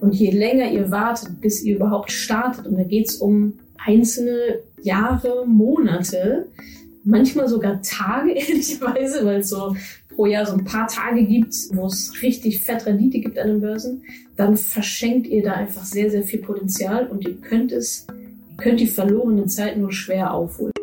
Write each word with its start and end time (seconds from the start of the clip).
Und 0.00 0.14
je 0.14 0.30
länger 0.30 0.70
ihr 0.70 0.90
wartet, 0.90 1.40
bis 1.40 1.62
ihr 1.62 1.76
überhaupt 1.76 2.10
startet, 2.10 2.66
und 2.66 2.76
da 2.76 2.84
geht 2.84 3.08
es 3.08 3.16
um 3.16 3.54
einzelne 3.84 4.60
Jahre, 4.82 5.46
Monate, 5.46 6.46
manchmal 7.04 7.48
sogar 7.48 7.80
Tage, 7.82 8.32
ehrlicherweise, 8.34 9.24
weil 9.24 9.40
es 9.40 9.50
so 9.50 9.76
pro 10.14 10.26
Jahr 10.26 10.46
so 10.46 10.54
ein 10.54 10.64
paar 10.64 10.88
Tage 10.88 11.24
gibt, 11.24 11.54
wo 11.72 11.86
es 11.86 12.12
richtig 12.22 12.62
fett 12.62 12.86
Rendite 12.86 13.20
gibt 13.20 13.38
an 13.38 13.48
den 13.48 13.60
Börsen, 13.60 14.02
dann 14.36 14.56
verschenkt 14.56 15.26
ihr 15.26 15.42
da 15.42 15.52
einfach 15.52 15.84
sehr, 15.84 16.10
sehr 16.10 16.22
viel 16.22 16.40
Potenzial 16.40 17.06
und 17.06 17.24
ihr 17.24 17.36
könnt 17.36 17.70
es, 17.72 18.06
ihr 18.50 18.56
könnt 18.56 18.80
die 18.80 18.86
verlorene 18.86 19.46
Zeit 19.46 19.76
nur 19.76 19.92
schwer 19.92 20.32
aufholen. 20.32 20.75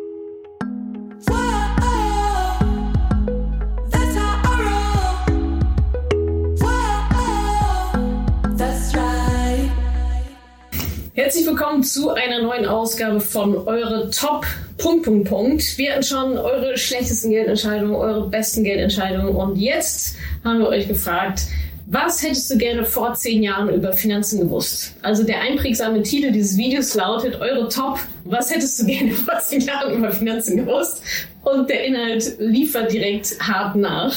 Herzlich 11.34 11.50
willkommen 11.50 11.82
zu 11.82 12.10
einer 12.10 12.42
neuen 12.42 12.64
Ausgabe 12.64 13.18
von 13.18 13.56
Eure 13.66 14.08
Top. 14.10 14.46
Punkt, 14.78 15.04
Punkt, 15.04 15.28
Punkt. 15.28 15.76
Wir 15.78 15.90
hatten 15.90 16.04
schon 16.04 16.38
eure 16.38 16.78
schlechtesten 16.78 17.30
Geldentscheidungen, 17.30 17.96
eure 17.96 18.28
besten 18.28 18.62
Geldentscheidungen 18.62 19.34
und 19.34 19.56
jetzt 19.56 20.14
haben 20.44 20.60
wir 20.60 20.68
euch 20.68 20.86
gefragt, 20.86 21.40
was 21.86 22.22
hättest 22.22 22.52
du 22.52 22.56
gerne 22.56 22.84
vor 22.84 23.14
zehn 23.14 23.42
Jahren 23.42 23.68
über 23.68 23.92
Finanzen 23.92 24.42
gewusst? 24.42 24.94
Also 25.02 25.24
der 25.24 25.40
einprägsame 25.40 26.04
Titel 26.04 26.30
dieses 26.30 26.56
Videos 26.56 26.94
lautet 26.94 27.40
Eure 27.40 27.68
Top. 27.68 27.98
Was 28.22 28.54
hättest 28.54 28.80
du 28.80 28.86
gerne 28.86 29.10
vor 29.14 29.40
zehn 29.40 29.62
Jahren 29.62 29.92
über 29.92 30.12
Finanzen 30.12 30.56
gewusst? 30.58 31.02
Und 31.42 31.68
der 31.68 31.84
Inhalt 31.84 32.36
liefert 32.38 32.92
direkt 32.92 33.40
hart 33.40 33.74
nach. 33.74 34.14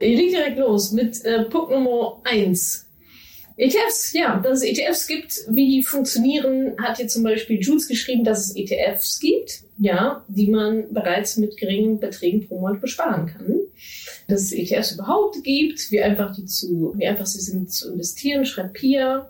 Ihr 0.00 0.16
legt 0.16 0.32
direkt 0.32 0.58
los 0.58 0.90
mit 0.90 1.24
äh, 1.24 1.44
Punkt 1.44 1.70
Nummer 1.70 2.20
eins. 2.24 2.88
ETFs, 3.56 4.12
ja, 4.12 4.38
dass 4.38 4.62
es 4.62 4.64
ETFs 4.64 5.06
gibt, 5.06 5.40
wie 5.48 5.68
die 5.68 5.82
funktionieren, 5.82 6.74
hat 6.78 6.96
hier 6.96 7.08
zum 7.08 7.22
Beispiel 7.22 7.60
Jules 7.60 7.88
geschrieben, 7.88 8.24
dass 8.24 8.46
es 8.46 8.56
ETFs 8.56 9.20
gibt, 9.20 9.60
ja, 9.78 10.24
die 10.28 10.48
man 10.48 10.92
bereits 10.92 11.36
mit 11.36 11.56
geringen 11.56 12.00
Beträgen 12.00 12.46
pro 12.46 12.60
Monat 12.60 12.80
besparen 12.80 13.26
kann. 13.26 13.60
Dass 14.28 14.42
es 14.42 14.52
ETFs 14.52 14.92
überhaupt 14.92 15.42
gibt, 15.44 15.90
wie 15.90 16.00
einfach 16.00 16.34
die 16.34 16.46
zu, 16.46 16.94
wie 16.96 17.06
einfach 17.06 17.26
sie 17.26 17.40
sind 17.40 17.70
zu 17.72 17.92
investieren, 17.92 18.44
schreibt 18.46 18.74
Pia. 18.74 19.28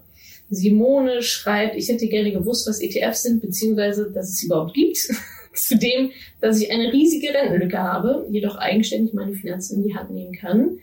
Simone 0.50 1.22
schreibt, 1.22 1.76
ich 1.76 1.88
hätte 1.88 2.06
gerne 2.08 2.30
gewusst, 2.30 2.68
was 2.68 2.80
ETFs 2.80 3.22
sind, 3.22 3.40
beziehungsweise, 3.40 4.10
dass 4.10 4.28
es 4.28 4.36
sie 4.36 4.46
überhaupt 4.46 4.74
gibt. 4.74 4.98
Zudem, 5.54 6.10
dass 6.40 6.60
ich 6.60 6.70
eine 6.70 6.92
riesige 6.92 7.32
Rentenlücke 7.32 7.78
habe, 7.78 8.26
jedoch 8.30 8.56
eigenständig 8.56 9.14
meine 9.14 9.34
Finanzen 9.34 9.78
in 9.78 9.88
die 9.88 9.94
Hand 9.94 10.10
nehmen 10.10 10.34
kann. 10.34 10.78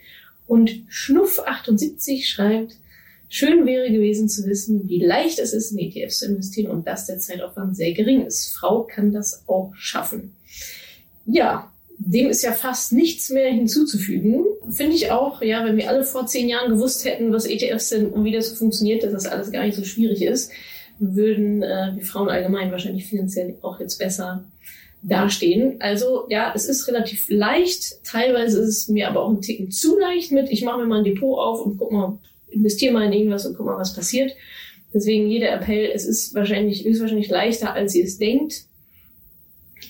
Und 0.46 0.70
Schnuff78 0.90 2.24
schreibt, 2.24 2.76
Schön 3.32 3.64
wäre 3.64 3.92
gewesen 3.92 4.28
zu 4.28 4.44
wissen, 4.46 4.88
wie 4.88 5.04
leicht 5.04 5.38
es 5.38 5.52
ist, 5.52 5.70
in 5.70 5.78
ETFs 5.78 6.18
zu 6.18 6.26
investieren 6.26 6.68
und 6.68 6.88
dass 6.88 7.06
der 7.06 7.18
Zeitaufwand 7.18 7.76
sehr 7.76 7.92
gering 7.92 8.26
ist. 8.26 8.52
Frau 8.56 8.82
kann 8.82 9.12
das 9.12 9.44
auch 9.46 9.72
schaffen. 9.76 10.34
Ja, 11.26 11.72
dem 11.96 12.28
ist 12.28 12.42
ja 12.42 12.50
fast 12.50 12.92
nichts 12.92 13.30
mehr 13.30 13.52
hinzuzufügen. 13.52 14.44
Finde 14.70 14.96
ich 14.96 15.12
auch, 15.12 15.42
ja, 15.42 15.64
wenn 15.64 15.76
wir 15.76 15.88
alle 15.88 16.02
vor 16.02 16.26
zehn 16.26 16.48
Jahren 16.48 16.72
gewusst 16.72 17.04
hätten, 17.04 17.32
was 17.32 17.46
ETFs 17.46 17.90
sind 17.90 18.12
und 18.12 18.24
wie 18.24 18.32
das 18.32 18.48
funktioniert, 18.58 19.04
dass 19.04 19.12
das 19.12 19.26
alles 19.26 19.52
gar 19.52 19.64
nicht 19.64 19.76
so 19.76 19.84
schwierig 19.84 20.22
ist, 20.22 20.50
würden 20.98 21.62
äh, 21.62 21.92
wir 21.94 22.04
Frauen 22.04 22.30
allgemein 22.30 22.72
wahrscheinlich 22.72 23.06
finanziell 23.06 23.54
auch 23.62 23.78
jetzt 23.78 23.98
besser 24.00 24.44
dastehen. 25.02 25.76
Also 25.78 26.26
ja, 26.30 26.52
es 26.52 26.64
ist 26.64 26.88
relativ 26.88 27.26
leicht. 27.28 28.02
Teilweise 28.02 28.60
ist 28.60 28.68
es 28.68 28.88
mir 28.88 29.08
aber 29.08 29.22
auch 29.22 29.30
ein 29.30 29.40
Ticken 29.40 29.70
zu 29.70 29.96
leicht 30.00 30.32
mit, 30.32 30.50
ich 30.50 30.64
mache 30.64 30.80
mir 30.80 30.86
mal 30.86 30.98
ein 30.98 31.04
Depot 31.04 31.38
auf 31.38 31.64
und 31.64 31.78
guck 31.78 31.92
mal, 31.92 32.18
investiere 32.50 32.92
mal 32.92 33.06
in 33.06 33.12
irgendwas 33.12 33.46
und 33.46 33.56
guck 33.56 33.66
mal, 33.66 33.78
was 33.78 33.94
passiert. 33.94 34.32
Deswegen 34.92 35.28
jeder 35.28 35.52
Appell, 35.52 35.90
es 35.94 36.04
ist 36.04 36.34
wahrscheinlich, 36.34 36.84
ist 36.84 37.00
wahrscheinlich 37.00 37.28
leichter, 37.28 37.74
als 37.74 37.94
ihr 37.94 38.04
es 38.04 38.18
denkt. 38.18 38.64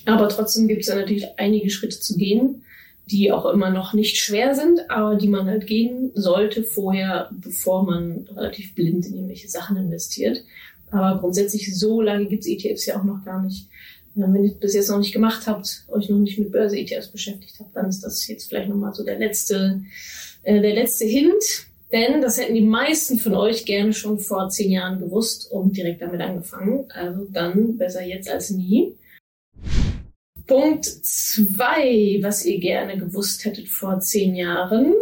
Aber 0.05 0.29
trotzdem 0.29 0.67
gibt 0.67 0.81
es 0.81 0.87
da 0.87 0.95
natürlich 0.95 1.27
einige 1.37 1.69
Schritte 1.69 1.99
zu 1.99 2.17
gehen, 2.17 2.63
die 3.07 3.31
auch 3.31 3.45
immer 3.45 3.69
noch 3.69 3.93
nicht 3.93 4.17
schwer 4.17 4.55
sind, 4.55 4.89
aber 4.89 5.15
die 5.15 5.27
man 5.27 5.47
halt 5.47 5.67
gehen 5.67 6.11
sollte 6.13 6.63
vorher, 6.63 7.29
bevor 7.31 7.83
man 7.85 8.27
relativ 8.35 8.73
blind 8.75 9.05
in 9.05 9.15
irgendwelche 9.15 9.49
Sachen 9.49 9.77
investiert. 9.77 10.43
Aber 10.91 11.19
grundsätzlich 11.19 11.75
so 11.75 12.01
lange 12.01 12.27
gibt's 12.27 12.47
ETFs 12.47 12.85
ja 12.85 12.99
auch 12.99 13.03
noch 13.03 13.23
gar 13.25 13.43
nicht. 13.43 13.67
Wenn 14.13 14.43
ihr 14.43 14.55
das 14.59 14.73
jetzt 14.73 14.89
noch 14.89 14.99
nicht 14.99 15.13
gemacht 15.13 15.47
habt, 15.47 15.85
euch 15.87 16.09
noch 16.09 16.19
nicht 16.19 16.37
mit 16.37 16.51
Börse-ETFs 16.51 17.07
beschäftigt 17.07 17.55
habt, 17.59 17.75
dann 17.75 17.87
ist 17.87 18.01
das 18.01 18.27
jetzt 18.27 18.49
vielleicht 18.49 18.69
nochmal 18.69 18.93
so 18.93 19.05
der 19.05 19.17
letzte, 19.17 19.83
äh, 20.43 20.59
der 20.59 20.73
letzte 20.73 21.05
Hint. 21.05 21.67
Denn 21.91 22.21
das 22.21 22.39
hätten 22.39 22.55
die 22.55 22.61
meisten 22.61 23.17
von 23.17 23.35
euch 23.35 23.65
gerne 23.65 23.93
schon 23.93 24.19
vor 24.19 24.49
zehn 24.49 24.71
Jahren 24.71 24.99
gewusst 24.99 25.51
und 25.51 25.75
direkt 25.75 26.01
damit 26.01 26.21
angefangen. 26.21 26.89
Also 26.91 27.27
dann 27.31 27.77
besser 27.77 28.03
jetzt 28.03 28.29
als 28.29 28.49
nie. 28.49 28.95
Punkt 30.47 30.85
zwei, 30.85 32.19
was 32.21 32.45
ihr 32.45 32.59
gerne 32.59 32.97
gewusst 32.97 33.45
hättet 33.45 33.67
vor 33.67 33.99
zehn 33.99 34.35
Jahren, 34.35 34.93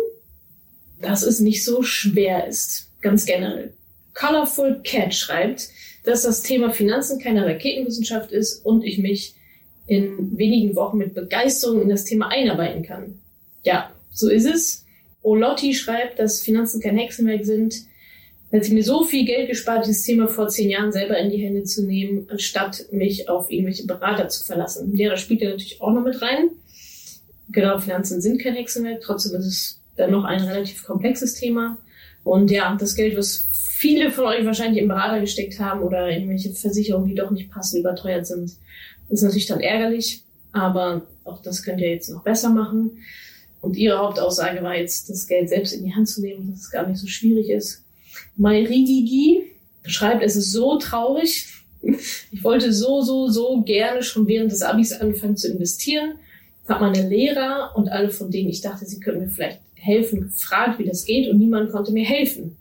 dass 1.02 1.24
es 1.24 1.40
nicht 1.40 1.64
so 1.64 1.84
schwer 1.84 2.48
ist. 2.48 2.92
Ganz 3.02 3.26
generell. 3.26 3.74
Colorful 4.14 4.82
Cat 4.84 5.14
schreibt, 5.14 5.70
dass 6.04 6.24
das 6.24 6.42
Thema 6.42 6.72
Finanzen 6.72 7.20
keine 7.20 7.46
Raketenwissenschaft 7.46 8.32
ist 8.32 8.66
und 8.66 8.84
ich 8.84 8.98
mich 8.98 9.36
in 9.88 10.38
wenigen 10.38 10.76
Wochen 10.76 10.98
mit 10.98 11.14
Begeisterung 11.14 11.82
in 11.82 11.90
das 11.90 12.06
Thema 12.06 12.30
einarbeiten 12.30 12.84
kann. 12.84 13.20
Ja, 13.64 13.92
so 14.12 14.30
ist 14.30 14.46
es. 14.46 14.86
Olotti 15.22 15.74
schreibt, 15.74 16.20
dass 16.20 16.42
Finanzen 16.42 16.82
kein 16.82 16.98
Hexenwerk 16.98 17.46
sind. 17.46 17.76
Hat 18.52 18.64
sie 18.64 18.74
mir 18.74 18.84
so 18.84 19.04
viel 19.04 19.26
Geld 19.26 19.48
gespart, 19.48 19.86
dieses 19.86 20.02
Thema 20.02 20.28
vor 20.28 20.48
zehn 20.48 20.70
Jahren 20.70 20.92
selber 20.92 21.18
in 21.18 21.30
die 21.30 21.38
Hände 21.38 21.64
zu 21.64 21.86
nehmen, 21.86 22.28
anstatt 22.32 22.86
mich 22.92 23.30
auf 23.30 23.52
irgendwelche 23.52 23.86
Berater 23.86 24.28
zu 24.28 24.44
verlassen. 24.44 24.98
Das 24.98 25.22
spielt 25.22 25.42
ja 25.42 25.50
natürlich 25.50 25.82
auch 25.82 25.94
noch 25.94 26.04
mit 26.04 26.20
rein. 26.22 26.50
Genau, 27.52 27.80
Finanzen 27.80 28.22
sind 28.22 28.42
kein 28.42 28.56
Hexenwerk, 28.56 29.02
trotzdem 29.02 29.40
ist 29.40 29.46
es 29.46 29.80
dann 29.98 30.12
noch 30.12 30.24
ein 30.24 30.42
relativ 30.42 30.84
komplexes 30.84 31.36
Thema. 31.36 31.78
Und 32.24 32.50
ja, 32.52 32.76
das 32.80 32.96
Geld, 32.96 33.18
was 33.18 33.48
viele 33.52 34.12
von 34.12 34.26
euch 34.26 34.46
wahrscheinlich 34.46 34.82
im 34.82 34.88
Berater 34.88 35.20
gesteckt 35.20 35.60
haben 35.60 35.82
oder 35.82 36.10
irgendwelche 36.10 36.52
Versicherungen, 36.52 37.08
die 37.08 37.16
doch 37.16 37.32
nicht 37.32 37.52
passen, 37.52 37.80
überteuert 37.80 38.28
sind, 38.28 38.52
ist 39.10 39.22
natürlich 39.22 39.48
dann 39.48 39.62
ärgerlich. 39.62 40.24
Aber 40.52 41.04
auch 41.24 41.42
das 41.42 41.64
könnt 41.64 41.82
ihr 41.82 41.90
jetzt 41.90 42.10
noch 42.10 42.24
besser 42.24 42.50
machen. 42.50 42.98
Und 43.62 43.76
ihre 43.76 44.00
Hauptaussage 44.00 44.64
war 44.64 44.76
jetzt, 44.76 45.10
das 45.10 45.28
Geld 45.28 45.50
selbst 45.50 45.74
in 45.74 45.84
die 45.84 45.94
Hand 45.94 46.08
zu 46.08 46.22
nehmen, 46.22 46.52
dass 46.52 46.62
es 46.62 46.72
gar 46.72 46.88
nicht 46.88 47.00
so 47.00 47.08
schwierig 47.08 47.50
ist. 47.50 47.84
Mairigigi 48.38 49.44
schreibt, 49.84 50.24
es 50.24 50.36
ist 50.36 50.52
so 50.52 50.78
traurig. 50.78 51.48
Ich 52.32 52.44
wollte 52.44 52.74
so, 52.74 53.02
so, 53.02 53.30
so 53.30 53.62
gerne 53.62 54.04
schon 54.04 54.28
während 54.28 54.52
des 54.52 54.62
Abis 54.62 54.94
anfangen 54.94 55.38
zu 55.38 55.52
investieren. 55.52 56.16
Das 56.66 56.76
hat 56.76 56.82
meine 56.82 57.08
Lehrer 57.08 57.72
und 57.76 57.90
alle, 57.90 58.10
von 58.10 58.32
denen 58.32 58.50
ich 58.50 58.62
dachte, 58.62 58.86
sie 58.86 59.00
könnten 59.00 59.22
mir 59.22 59.30
vielleicht 59.30 59.60
helfen, 59.76 60.30
gefragt, 60.30 60.80
wie 60.80 60.86
das 60.86 61.06
geht 61.06 61.30
und 61.30 61.40
niemand 61.40 61.72
konnte 61.72 61.92
mir 61.92 62.06
helfen. 62.06 62.58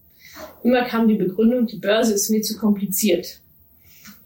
Immer 0.63 0.85
kam 0.85 1.09
die 1.09 1.15
Begründung, 1.15 1.67
die 1.67 1.79
Börse 1.79 2.15
ist 2.15 2.31
mir 2.31 2.43
zu 2.43 2.57
kompliziert. 2.57 3.41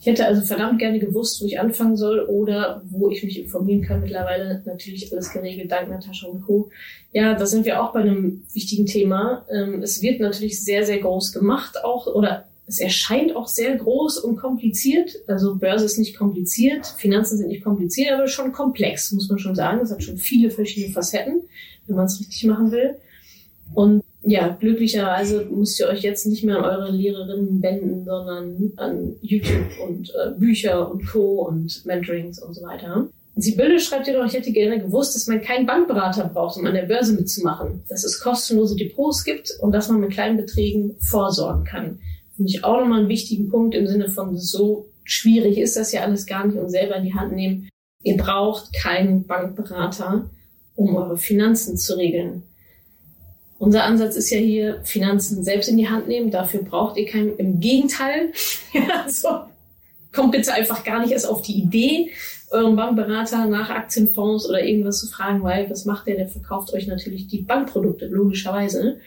Ich 0.02 0.08
hätte 0.08 0.26
also 0.26 0.42
verdammt 0.42 0.80
gerne 0.80 0.98
gewusst, 0.98 1.40
wo 1.40 1.46
ich 1.46 1.60
anfangen 1.60 1.96
soll 1.96 2.18
oder 2.22 2.82
wo 2.90 3.08
ich 3.08 3.22
mich 3.22 3.38
informieren 3.38 3.82
kann. 3.82 4.00
Mittlerweile 4.00 4.60
natürlich 4.66 5.12
alles 5.12 5.30
geregelt, 5.30 5.70
dank 5.70 5.88
Natascha 5.88 6.26
und 6.26 6.42
Co. 6.42 6.70
Ja, 7.12 7.34
da 7.34 7.46
sind 7.46 7.64
wir 7.64 7.80
auch 7.80 7.92
bei 7.92 8.00
einem 8.00 8.42
wichtigen 8.52 8.86
Thema. 8.86 9.46
Ähm, 9.48 9.80
es 9.80 10.02
wird 10.02 10.18
natürlich 10.18 10.60
sehr, 10.64 10.84
sehr 10.84 10.98
groß 10.98 11.30
gemacht 11.32 11.84
auch 11.84 12.08
oder 12.08 12.46
es 12.66 12.80
erscheint 12.80 13.36
auch 13.36 13.46
sehr 13.46 13.76
groß 13.76 14.18
und 14.18 14.38
kompliziert. 14.38 15.20
Also 15.28 15.54
Börse 15.54 15.84
ist 15.84 15.98
nicht 15.98 16.16
kompliziert, 16.16 16.84
Finanzen 16.96 17.38
sind 17.38 17.46
nicht 17.46 17.62
kompliziert, 17.62 18.12
aber 18.12 18.26
schon 18.26 18.50
komplex, 18.50 19.12
muss 19.12 19.28
man 19.28 19.38
schon 19.38 19.54
sagen. 19.54 19.82
Es 19.82 19.92
hat 19.92 20.02
schon 20.02 20.18
viele 20.18 20.50
verschiedene 20.50 20.92
Facetten, 20.92 21.42
wenn 21.86 21.94
man 21.94 22.06
es 22.06 22.18
richtig 22.18 22.42
machen 22.46 22.72
will. 22.72 22.96
Und 23.72 24.02
ja, 24.24 24.56
glücklicherweise 24.60 25.46
müsst 25.50 25.80
ihr 25.80 25.88
euch 25.88 26.02
jetzt 26.02 26.26
nicht 26.26 26.44
mehr 26.44 26.58
an 26.58 26.64
eure 26.64 26.90
Lehrerinnen 26.90 27.62
wenden, 27.62 28.04
sondern 28.04 28.72
an 28.76 29.16
YouTube 29.20 29.66
und 29.84 30.10
äh, 30.10 30.38
Bücher 30.38 30.90
und 30.90 31.06
Co. 31.06 31.42
und 31.42 31.84
Mentorings 31.86 32.40
und 32.40 32.54
so 32.54 32.62
weiter. 32.62 33.08
Sibylle 33.34 33.80
schreibt 33.80 34.06
dir 34.06 34.14
doch, 34.14 34.26
ich 34.26 34.34
hätte 34.34 34.52
gerne 34.52 34.78
gewusst, 34.78 35.14
dass 35.14 35.26
man 35.26 35.40
keinen 35.40 35.66
Bankberater 35.66 36.28
braucht, 36.28 36.58
um 36.58 36.66
an 36.66 36.74
der 36.74 36.82
Börse 36.82 37.14
mitzumachen. 37.14 37.82
Dass 37.88 38.04
es 38.04 38.20
kostenlose 38.20 38.76
Depots 38.76 39.24
gibt 39.24 39.50
und 39.60 39.72
dass 39.72 39.88
man 39.88 40.00
mit 40.00 40.10
kleinen 40.10 40.36
Beträgen 40.36 40.96
vorsorgen 41.00 41.64
kann. 41.64 41.98
Finde 42.36 42.50
ich 42.50 42.62
auch 42.62 42.80
nochmal 42.80 43.00
einen 43.00 43.08
wichtigen 43.08 43.48
Punkt 43.48 43.74
im 43.74 43.86
Sinne 43.86 44.08
von 44.08 44.36
so 44.36 44.86
schwierig 45.04 45.58
ist 45.58 45.76
das 45.76 45.92
ja 45.92 46.02
alles 46.02 46.26
gar 46.26 46.46
nicht 46.46 46.58
und 46.58 46.70
selber 46.70 46.96
in 46.96 47.04
die 47.04 47.14
Hand 47.14 47.32
nehmen. 47.32 47.68
Ihr 48.02 48.16
braucht 48.16 48.72
keinen 48.74 49.26
Bankberater, 49.26 50.30
um 50.74 50.94
eure 50.94 51.16
Finanzen 51.16 51.76
zu 51.76 51.96
regeln. 51.96 52.42
Unser 53.62 53.84
Ansatz 53.84 54.16
ist 54.16 54.28
ja 54.30 54.38
hier, 54.38 54.80
Finanzen 54.82 55.44
selbst 55.44 55.68
in 55.68 55.76
die 55.76 55.88
Hand 55.88 56.08
nehmen. 56.08 56.32
Dafür 56.32 56.64
braucht 56.64 56.96
ihr 56.96 57.06
keinen, 57.06 57.36
im 57.36 57.60
Gegenteil. 57.60 58.32
also, 59.04 59.28
kommt 60.10 60.32
bitte 60.32 60.52
einfach 60.52 60.82
gar 60.82 61.00
nicht 61.00 61.12
erst 61.12 61.28
auf 61.28 61.42
die 61.42 61.60
Idee, 61.60 62.10
euren 62.50 62.74
Bankberater 62.74 63.46
nach 63.46 63.70
Aktienfonds 63.70 64.48
oder 64.48 64.64
irgendwas 64.64 64.98
zu 64.98 65.06
fragen, 65.06 65.44
weil 65.44 65.70
was 65.70 65.84
macht 65.84 66.08
der? 66.08 66.16
Der 66.16 66.26
verkauft 66.26 66.74
euch 66.74 66.88
natürlich 66.88 67.28
die 67.28 67.42
Bankprodukte, 67.42 68.08
logischerweise. 68.08 68.98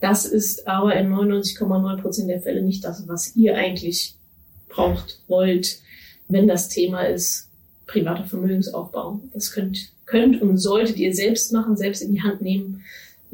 Das 0.00 0.26
ist 0.26 0.68
aber 0.68 0.94
in 0.94 1.10
99,9 1.10 2.02
Prozent 2.02 2.28
der 2.28 2.42
Fälle 2.42 2.60
nicht 2.60 2.84
das, 2.84 3.08
was 3.08 3.34
ihr 3.34 3.56
eigentlich 3.56 4.16
braucht, 4.68 5.22
wollt, 5.28 5.78
wenn 6.28 6.46
das 6.46 6.68
Thema 6.68 7.04
ist 7.04 7.48
privater 7.86 8.24
Vermögensaufbau. 8.24 9.22
Das 9.32 9.50
könnt, 9.50 9.88
könnt 10.04 10.42
und 10.42 10.58
solltet 10.58 10.98
ihr 10.98 11.14
selbst 11.14 11.54
machen, 11.54 11.78
selbst 11.78 12.02
in 12.02 12.12
die 12.12 12.22
Hand 12.22 12.42
nehmen. 12.42 12.84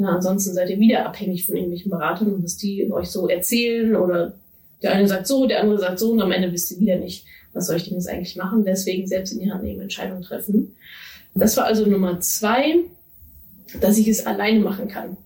Ja, 0.00 0.08
ansonsten 0.08 0.55
seid 0.55 0.70
ihr 0.70 0.79
wieder 0.79 1.05
abhängig 1.05 1.44
von 1.44 1.56
irgendwelchen 1.56 1.91
Beratern 1.91 2.32
und 2.32 2.43
was 2.43 2.56
die 2.56 2.91
euch 2.91 3.11
so 3.11 3.29
erzählen 3.29 3.94
oder 3.94 4.32
der 4.81 4.93
eine 4.93 5.06
sagt 5.06 5.26
so, 5.26 5.47
der 5.47 5.61
andere 5.61 5.79
sagt 5.79 5.99
so 5.99 6.12
und 6.12 6.23
am 6.23 6.32
Ende 6.32 6.50
wisst 6.50 6.73
ihr 6.73 6.81
wieder 6.81 6.97
nicht, 6.97 7.26
was 7.52 7.67
soll 7.67 7.76
ich 7.76 7.85
denn 7.85 7.94
jetzt 7.94 8.08
eigentlich 8.08 8.35
machen. 8.35 8.64
Deswegen 8.64 9.06
selbst 9.06 9.32
in 9.35 9.41
die 9.41 9.52
Hand 9.52 9.62
nehmen, 9.62 9.82
Entscheidungen 9.82 10.23
treffen. 10.23 10.75
Das 11.35 11.55
war 11.58 11.64
also 11.64 11.85
Nummer 11.85 12.19
zwei, 12.20 12.76
dass 13.79 13.99
ich 13.99 14.08
es 14.08 14.25
alleine 14.25 14.61
machen 14.61 14.88
kann. 14.88 15.19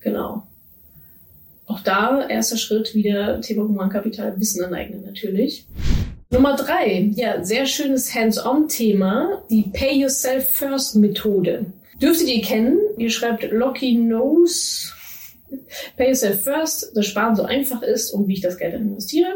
Genau. 0.00 0.46
Auch 1.66 1.80
da 1.80 2.28
erster 2.28 2.58
Schritt 2.58 2.94
wieder 2.94 3.40
Thema 3.40 3.62
Humankapital, 3.62 4.38
Wissen 4.38 4.62
aneignen 4.62 5.04
natürlich. 5.06 5.64
Nummer 6.30 6.54
drei, 6.54 7.12
ja, 7.14 7.42
sehr 7.42 7.64
schönes 7.64 8.14
Hands-on-Thema, 8.14 9.42
die 9.48 9.62
Pay 9.72 10.02
Yourself 10.02 10.50
First 10.50 10.96
Methode. 10.96 11.64
Dürftet 12.00 12.28
ihr 12.28 12.42
kennen, 12.42 12.78
ihr 12.98 13.10
schreibt 13.10 13.50
Locky 13.50 13.96
Knows 13.96 14.92
Pay 15.96 16.08
Yourself 16.08 16.42
First, 16.42 16.96
dass 16.96 17.06
Sparen 17.06 17.36
so 17.36 17.44
einfach 17.44 17.82
ist 17.82 18.10
und 18.10 18.28
wie 18.28 18.34
ich 18.34 18.40
das 18.40 18.58
Geld 18.58 18.74
dann 18.74 18.82
investiere. 18.82 19.28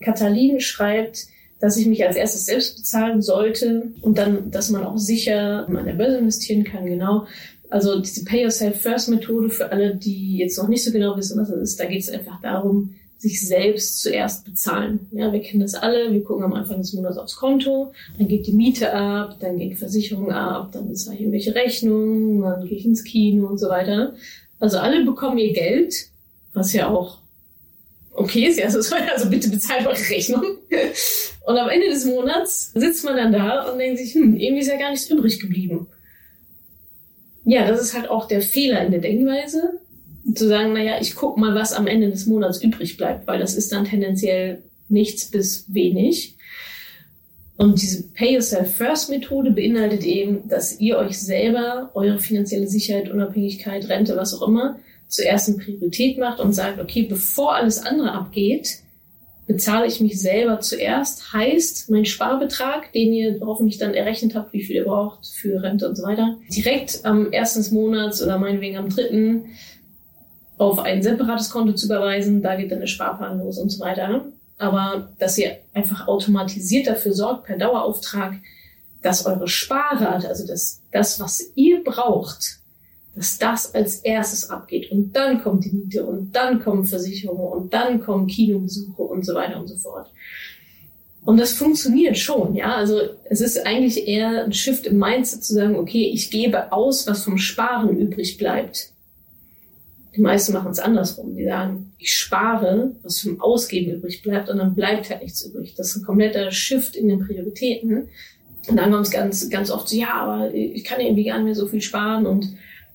Katalin 0.00 0.60
schreibt, 0.60 1.26
dass 1.60 1.76
ich 1.76 1.86
mich 1.86 2.06
als 2.06 2.16
erstes 2.16 2.46
selbst 2.46 2.76
bezahlen 2.76 3.20
sollte 3.20 3.92
und 4.00 4.18
dann, 4.18 4.50
dass 4.50 4.70
man 4.70 4.84
auch 4.84 4.96
sicher 4.96 5.66
an 5.68 5.84
der 5.84 5.92
Börse 5.92 6.18
investieren 6.18 6.64
kann, 6.64 6.86
genau. 6.86 7.26
Also 7.68 8.00
diese 8.00 8.24
Pay 8.24 8.42
Yourself 8.44 8.80
First 8.80 9.08
Methode 9.08 9.50
für 9.50 9.70
alle, 9.70 9.94
die 9.94 10.38
jetzt 10.38 10.58
noch 10.58 10.68
nicht 10.68 10.82
so 10.82 10.90
genau 10.90 11.16
wissen, 11.16 11.40
was 11.40 11.50
das 11.50 11.60
ist, 11.60 11.80
da 11.80 11.84
geht 11.84 12.00
es 12.00 12.08
einfach 12.08 12.40
darum, 12.40 12.96
sich 13.20 13.46
selbst 13.46 14.00
zuerst 14.00 14.46
bezahlen. 14.46 15.08
Ja, 15.12 15.30
wir 15.30 15.40
kennen 15.40 15.60
das 15.60 15.74
alle. 15.74 16.10
Wir 16.10 16.24
gucken 16.24 16.44
am 16.44 16.54
Anfang 16.54 16.78
des 16.78 16.94
Monats 16.94 17.18
aufs 17.18 17.36
Konto, 17.36 17.92
dann 18.16 18.28
geht 18.28 18.46
die 18.46 18.52
Miete 18.52 18.92
ab, 18.92 19.36
dann 19.40 19.58
geht 19.58 19.72
die 19.72 19.76
Versicherung 19.76 20.32
ab, 20.32 20.70
dann 20.72 20.88
bezahle 20.88 21.16
ich 21.16 21.20
irgendwelche 21.20 21.54
Rechnungen, 21.54 22.40
dann 22.40 22.66
gehe 22.66 22.78
ich 22.78 22.86
ins 22.86 23.04
Kino 23.04 23.46
und 23.46 23.58
so 23.58 23.68
weiter. 23.68 24.14
Also 24.58 24.78
alle 24.78 25.04
bekommen 25.04 25.38
ihr 25.38 25.52
Geld, 25.52 25.94
was 26.54 26.72
ja 26.72 26.88
auch 26.88 27.18
okay 28.12 28.46
ist. 28.46 28.58
Ja, 28.58 28.64
also 28.64 29.28
bitte 29.28 29.50
bezahlt 29.50 29.86
eure 29.86 30.10
Rechnung. 30.10 30.42
Und 31.46 31.56
am 31.58 31.68
Ende 31.68 31.88
des 31.88 32.06
Monats 32.06 32.72
sitzt 32.74 33.04
man 33.04 33.16
dann 33.16 33.32
da 33.32 33.70
und 33.70 33.78
denkt 33.78 33.98
sich, 33.98 34.14
hm, 34.14 34.36
irgendwie 34.36 34.62
ist 34.62 34.68
ja 34.68 34.78
gar 34.78 34.90
nichts 34.90 35.10
übrig 35.10 35.40
geblieben 35.40 35.86
ja, 37.44 37.66
das 37.66 37.80
ist 37.80 37.94
halt 37.94 38.08
auch 38.08 38.28
der 38.28 38.42
Fehler 38.42 38.84
in 38.84 38.92
der 38.92 39.00
Denkweise, 39.00 39.79
zu 40.34 40.48
sagen, 40.48 40.72
naja, 40.72 40.94
ich 41.00 41.14
guck 41.14 41.36
mal, 41.36 41.54
was 41.54 41.72
am 41.72 41.86
Ende 41.86 42.10
des 42.10 42.26
Monats 42.26 42.62
übrig 42.62 42.96
bleibt, 42.96 43.26
weil 43.26 43.38
das 43.38 43.54
ist 43.54 43.72
dann 43.72 43.84
tendenziell 43.84 44.62
nichts 44.88 45.30
bis 45.30 45.72
wenig. 45.72 46.36
Und 47.56 47.82
diese 47.82 48.04
Pay 48.04 48.34
Yourself 48.34 48.74
First 48.74 49.10
Methode 49.10 49.50
beinhaltet 49.50 50.02
eben, 50.04 50.48
dass 50.48 50.80
ihr 50.80 50.96
euch 50.96 51.18
selber 51.18 51.90
eure 51.94 52.18
finanzielle 52.18 52.66
Sicherheit, 52.66 53.10
Unabhängigkeit, 53.10 53.88
Rente, 53.88 54.16
was 54.16 54.32
auch 54.34 54.48
immer, 54.48 54.78
zuerst 55.08 55.48
in 55.48 55.58
Priorität 55.58 56.18
macht 56.18 56.40
und 56.40 56.54
sagt, 56.54 56.80
okay, 56.80 57.02
bevor 57.02 57.56
alles 57.56 57.78
andere 57.78 58.12
abgeht, 58.12 58.78
bezahle 59.46 59.86
ich 59.86 60.00
mich 60.00 60.20
selber 60.20 60.60
zuerst. 60.60 61.32
Heißt, 61.32 61.90
mein 61.90 62.04
Sparbetrag, 62.04 62.92
den 62.92 63.12
ihr 63.12 63.40
hoffentlich 63.40 63.78
dann 63.78 63.94
errechnet 63.94 64.34
habt, 64.34 64.52
wie 64.52 64.62
viel 64.62 64.76
ihr 64.76 64.84
braucht 64.84 65.26
für 65.26 65.62
Rente 65.62 65.88
und 65.88 65.96
so 65.96 66.04
weiter, 66.04 66.38
direkt 66.48 67.04
am 67.04 67.32
ersten 67.32 67.58
des 67.58 67.72
Monats 67.72 68.22
oder 68.22 68.38
meinetwegen 68.38 68.76
am 68.76 68.88
dritten 68.88 69.46
auf 70.60 70.78
ein 70.78 71.02
separates 71.02 71.48
Konto 71.48 71.72
zu 71.72 71.86
überweisen. 71.86 72.42
Da 72.42 72.54
geht 72.54 72.70
dann 72.70 72.80
der 72.80 72.86
Sparplan 72.86 73.38
los 73.38 73.58
und 73.58 73.70
so 73.70 73.80
weiter. 73.80 74.26
Aber 74.58 75.08
dass 75.18 75.38
ihr 75.38 75.56
einfach 75.72 76.06
automatisiert 76.06 76.86
dafür 76.86 77.14
sorgt, 77.14 77.46
per 77.46 77.56
Dauerauftrag, 77.56 78.34
dass 79.02 79.24
eure 79.24 79.48
Sparrate, 79.48 80.28
also 80.28 80.46
das, 80.46 80.82
das, 80.92 81.18
was 81.18 81.42
ihr 81.54 81.82
braucht, 81.82 82.58
dass 83.16 83.38
das 83.38 83.74
als 83.74 84.00
erstes 84.00 84.50
abgeht 84.50 84.92
und 84.92 85.16
dann 85.16 85.42
kommt 85.42 85.64
die 85.64 85.70
Miete 85.70 86.04
und 86.04 86.32
dann 86.32 86.62
kommen 86.62 86.84
Versicherungen 86.84 87.62
und 87.62 87.72
dann 87.72 88.00
kommen 88.00 88.26
Kinobesuche 88.26 89.02
und 89.02 89.24
so 89.24 89.34
weiter 89.34 89.58
und 89.58 89.66
so 89.66 89.76
fort. 89.76 90.10
Und 91.24 91.38
das 91.38 91.52
funktioniert 91.52 92.18
schon, 92.18 92.54
ja. 92.54 92.74
Also 92.76 93.00
es 93.24 93.40
ist 93.40 93.66
eigentlich 93.66 94.06
eher 94.06 94.44
ein 94.44 94.52
Shift 94.52 94.86
im 94.86 94.98
Mindset 94.98 95.42
zu 95.42 95.54
sagen, 95.54 95.76
okay, 95.76 96.10
ich 96.12 96.30
gebe 96.30 96.70
aus, 96.70 97.06
was 97.06 97.24
vom 97.24 97.38
Sparen 97.38 97.96
übrig 97.96 98.36
bleibt. 98.36 98.92
Die 100.16 100.20
meisten 100.20 100.52
machen 100.52 100.70
es 100.70 100.78
andersrum. 100.78 101.36
Die 101.36 101.44
sagen, 101.44 101.92
ich 101.98 102.14
spare, 102.14 102.96
was 103.02 103.20
vom 103.20 103.40
Ausgeben 103.40 103.92
übrig 103.92 104.22
bleibt 104.22 104.48
und 104.48 104.58
dann 104.58 104.74
bleibt 104.74 105.10
halt 105.10 105.22
nichts 105.22 105.44
übrig. 105.44 105.74
Das 105.76 105.88
ist 105.88 105.96
ein 105.96 106.04
kompletter 106.04 106.50
Shift 106.50 106.96
in 106.96 107.08
den 107.08 107.20
Prioritäten. 107.20 108.08
Und 108.68 108.76
dann 108.76 108.90
kommt 108.90 109.06
es 109.06 109.12
ganz, 109.12 109.48
ganz 109.50 109.70
oft 109.70 109.88
so, 109.88 109.96
ja, 109.96 110.14
aber 110.14 110.52
ich 110.52 110.84
kann 110.84 111.00
irgendwie 111.00 111.24
gar 111.24 111.36
nicht 111.36 111.44
mehr 111.44 111.54
so 111.54 111.66
viel 111.66 111.80
sparen 111.80 112.26
und 112.26 112.46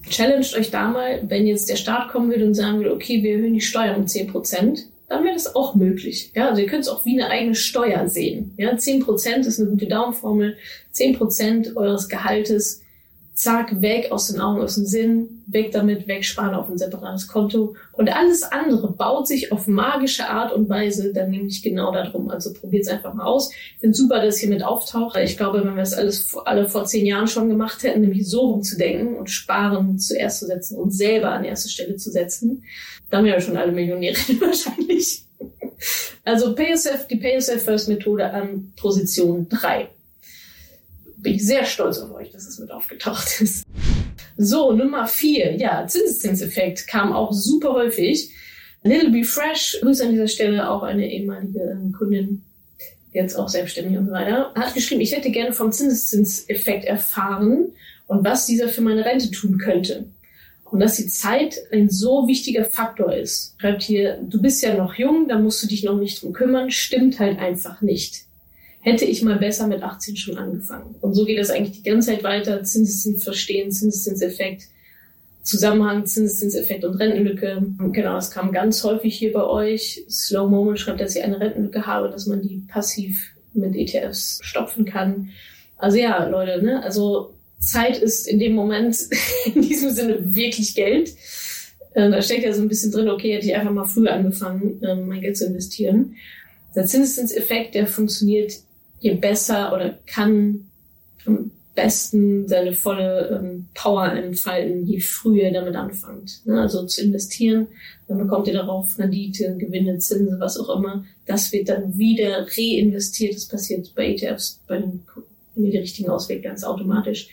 challenged 0.10 0.56
euch 0.56 0.70
da 0.72 0.90
mal, 0.90 1.24
wenn 1.28 1.48
jetzt 1.48 1.70
der 1.70 1.76
Staat 1.76 2.10
kommen 2.10 2.30
würde 2.30 2.46
und 2.46 2.54
sagen 2.54 2.78
würde, 2.78 2.94
okay, 2.94 3.24
wir 3.24 3.34
erhöhen 3.34 3.54
die 3.54 3.62
Steuern 3.62 4.02
um 4.02 4.08
10 4.08 4.28
Prozent, 4.28 4.86
dann 5.08 5.24
wäre 5.24 5.34
das 5.34 5.56
auch 5.56 5.76
möglich. 5.76 6.32
Ja, 6.36 6.50
also 6.50 6.62
ihr 6.62 6.68
könnt 6.68 6.84
es 6.84 6.90
auch 6.90 7.06
wie 7.06 7.20
eine 7.20 7.30
eigene 7.30 7.56
Steuer 7.56 8.08
sehen. 8.08 8.54
Ja, 8.58 8.76
10 8.76 9.02
Prozent 9.02 9.46
ist 9.46 9.60
eine 9.60 9.70
gute 9.70 9.88
Daumenformel. 9.88 10.58
10 10.92 11.18
Prozent 11.18 11.76
eures 11.76 12.10
Gehaltes 12.10 12.82
zack, 13.34 13.82
weg 13.82 14.12
aus 14.12 14.28
den 14.28 14.40
Augen, 14.40 14.62
aus 14.62 14.76
dem 14.76 14.86
Sinn, 14.86 15.35
weg 15.48 15.72
damit, 15.72 16.08
wegsparen 16.08 16.56
auf 16.56 16.70
ein 16.70 16.78
separates 16.78 17.28
Konto. 17.28 17.76
Und 17.92 18.10
alles 18.10 18.44
andere 18.44 18.92
baut 18.92 19.28
sich 19.28 19.52
auf 19.52 19.68
magische 19.68 20.28
Art 20.28 20.54
und 20.54 20.70
Weise 20.70 21.14
dann 21.14 21.30
nämlich 21.30 21.62
genau 21.62 21.92
darum. 21.92 22.30
Also 22.30 22.54
probiert 22.54 22.84
es 22.84 22.90
einfach 22.90 23.14
mal 23.14 23.26
aus. 23.26 23.52
Ich 23.52 23.80
finde 23.80 23.96
super, 23.96 24.22
dass 24.22 24.38
hier 24.38 24.50
mit 24.50 24.64
auftaucht. 24.64 25.18
Ich 25.18 25.38
glaube, 25.38 25.60
wenn 25.60 25.76
wir 25.76 25.82
das 25.82 25.94
alles 25.94 26.36
alle 26.46 26.68
vor 26.68 26.86
zehn 26.86 27.06
Jahren 27.06 27.28
schon 27.28 27.50
gemacht 27.50 27.84
hätten, 27.84 28.02
nämlich 28.02 28.28
so 28.28 28.52
rumzudenken 28.52 29.16
und 29.16 29.30
Sparen 29.30 30.00
zuerst 30.00 30.40
zu 30.40 30.46
setzen 30.46 30.78
und 30.78 30.92
selber 30.92 31.32
an 31.32 31.44
erste 31.44 31.70
Stelle 31.70 31.96
zu 31.98 32.12
setzen, 32.12 32.64
dann 33.10 33.24
wären 33.24 33.36
wir 33.36 33.42
schon 33.42 33.58
alle 33.58 33.72
Millionäre 33.72 34.16
wahrscheinlich. 34.40 35.24
Also 36.24 36.56
Pay 36.56 36.72
Yourself, 36.72 37.08
die 37.08 37.18
Pay 37.18 37.36
Yourself 37.36 37.64
First 37.64 37.88
Methode 37.88 38.32
an 38.32 38.74
Position 38.76 39.48
drei 39.48 39.90
bin 41.26 41.34
ich 41.34 41.46
sehr 41.46 41.66
stolz 41.66 41.98
auf 41.98 42.14
euch, 42.14 42.30
dass 42.30 42.46
es 42.46 42.60
mit 42.60 42.72
aufgetaucht 42.72 43.42
ist. 43.42 43.66
So, 44.38 44.74
Nummer 44.74 45.08
vier, 45.08 45.56
ja, 45.56 45.88
Zinseszinseffekt 45.88 46.88
kam 46.88 47.14
auch 47.14 47.32
super 47.32 47.74
häufig. 47.74 48.32
Little 48.84 49.10
Be 49.10 49.24
Fresh, 49.24 49.80
Grüße 49.82 50.04
an 50.04 50.12
dieser 50.12 50.28
Stelle 50.28 50.70
auch 50.70 50.84
eine 50.84 51.12
ehemalige 51.12 51.60
ähm, 51.60 51.92
Kundin, 51.92 52.44
jetzt 53.14 53.36
auch 53.36 53.50
selbstständig 53.50 53.98
und 53.98 54.08
so 54.08 54.12
weiter, 54.12 54.52
hat 54.54 54.74
geschrieben, 54.74 55.02
ich 55.02 55.16
hätte 55.16 55.32
gerne 55.32 55.54
vom 55.54 55.72
Zinseszinseffekt 55.72 56.86
erfahren 56.86 57.72
und 58.08 58.26
was 58.26 58.46
dieser 58.46 58.68
für 58.68 58.82
meine 58.82 59.06
Rente 59.06 59.32
tun 59.32 59.58
könnte. 59.58 60.06
Und 60.66 60.80
dass 60.82 60.98
die 60.98 61.08
Zeit 61.08 61.56
ein 61.72 61.90
so 61.90 62.28
wichtiger 62.28 62.66
Faktor 62.66 63.14
ist. 63.14 63.56
Schreibt 63.60 63.84
hier, 63.84 64.20
du 64.22 64.42
bist 64.42 64.62
ja 64.62 64.76
noch 64.76 64.96
jung, 64.96 65.28
da 65.30 65.40
musst 65.40 65.64
du 65.64 65.68
dich 65.68 65.84
noch 65.84 65.98
nicht 65.98 66.22
drum 66.22 66.34
kümmern, 66.34 66.70
stimmt 66.70 67.20
halt 67.20 67.40
einfach 67.40 67.82
nicht 67.82 68.26
hätte 68.86 69.04
ich 69.04 69.24
mal 69.24 69.40
besser 69.40 69.66
mit 69.66 69.82
18 69.82 70.16
schon 70.16 70.38
angefangen. 70.38 70.94
Und 71.02 71.16
so 71.16 71.26
geht 71.26 71.40
es 71.40 71.50
eigentlich 71.50 71.82
die 71.82 71.90
ganze 71.90 72.12
Zeit 72.12 72.24
weiter. 72.24 72.64
Zinseszins 72.64 73.24
verstehen, 73.24 73.72
Zinseszinseffekt, 73.72 74.68
Zusammenhang 75.42 76.06
Zinseszinseffekt 76.06 76.86
und 76.86 76.96
Rentenlücke. 76.96 77.66
Genau, 77.92 78.14
das 78.14 78.30
kam 78.30 78.52
ganz 78.52 78.84
häufig 78.84 79.18
hier 79.18 79.34
bei 79.34 79.44
euch. 79.44 80.04
Slow 80.08 80.48
Moment 80.48 80.80
schreibt, 80.80 81.02
dass 81.02 81.16
ich 81.16 81.24
eine 81.24 81.40
Rentenlücke 81.40 81.88
habe, 81.88 82.10
dass 82.10 82.28
man 82.28 82.44
die 82.44 82.62
passiv 82.68 83.32
mit 83.56 83.76
ETFs 83.76 84.40
stopfen 84.44 84.86
kann. 84.86 85.30
Also 85.78 85.98
ja, 85.98 86.24
Leute, 86.28 86.64
ne? 86.64 86.84
Also 86.84 87.34
Zeit 87.58 87.98
ist 87.98 88.28
in 88.28 88.38
dem 88.38 88.54
Moment 88.54 88.96
in 89.56 89.64
diesem 89.64 89.90
Sinne 89.90 90.36
wirklich 90.36 90.76
Geld. 90.76 91.10
Äh, 91.96 92.12
da 92.12 92.22
steckt 92.22 92.44
ja 92.44 92.54
so 92.54 92.62
ein 92.62 92.68
bisschen 92.68 92.92
drin, 92.92 93.10
okay, 93.10 93.34
hätte 93.34 93.48
ich 93.48 93.56
einfach 93.56 93.72
mal 93.72 93.86
früher 93.86 94.14
angefangen, 94.14 94.80
ähm, 94.84 95.08
mein 95.08 95.22
Geld 95.22 95.38
zu 95.38 95.48
investieren. 95.48 96.18
Der 96.76 96.86
Zinseszinseffekt, 96.86 97.74
der 97.74 97.88
funktioniert 97.88 98.54
je 99.00 99.16
besser 99.16 99.74
oder 99.74 99.98
kann 100.06 100.66
am 101.26 101.52
besten 101.76 102.48
seine 102.48 102.74
volle 102.74 103.42
ähm, 103.42 103.68
Power 103.74 104.12
entfalten, 104.14 104.86
je 104.86 105.02
früher 105.02 105.52
damit 105.52 105.76
anfangt. 105.76 106.42
Ne? 106.46 106.60
Also 106.62 106.86
zu 106.86 107.04
investieren, 107.04 107.68
dann 108.08 108.18
bekommt 108.18 108.48
ihr 108.48 108.54
darauf 108.54 108.98
Rendite, 108.98 109.56
Gewinne, 109.58 110.00
Zinsen, 110.00 110.40
was 110.40 110.58
auch 110.58 110.78
immer. 110.78 111.06
Das 111.26 111.52
wird 111.52 111.70
dann 111.70 111.98
wieder 111.98 112.48
reinvestiert. 112.58 113.36
Das 113.36 113.48
passiert 113.48 113.94
bei 113.96 114.14
ETFs, 114.14 114.62
bei 114.68 114.78
den, 114.78 115.04
die 115.56 115.78
richtigen 115.78 116.10
auswählt, 116.10 116.44
ganz 116.44 116.64
automatisch. 116.64 117.30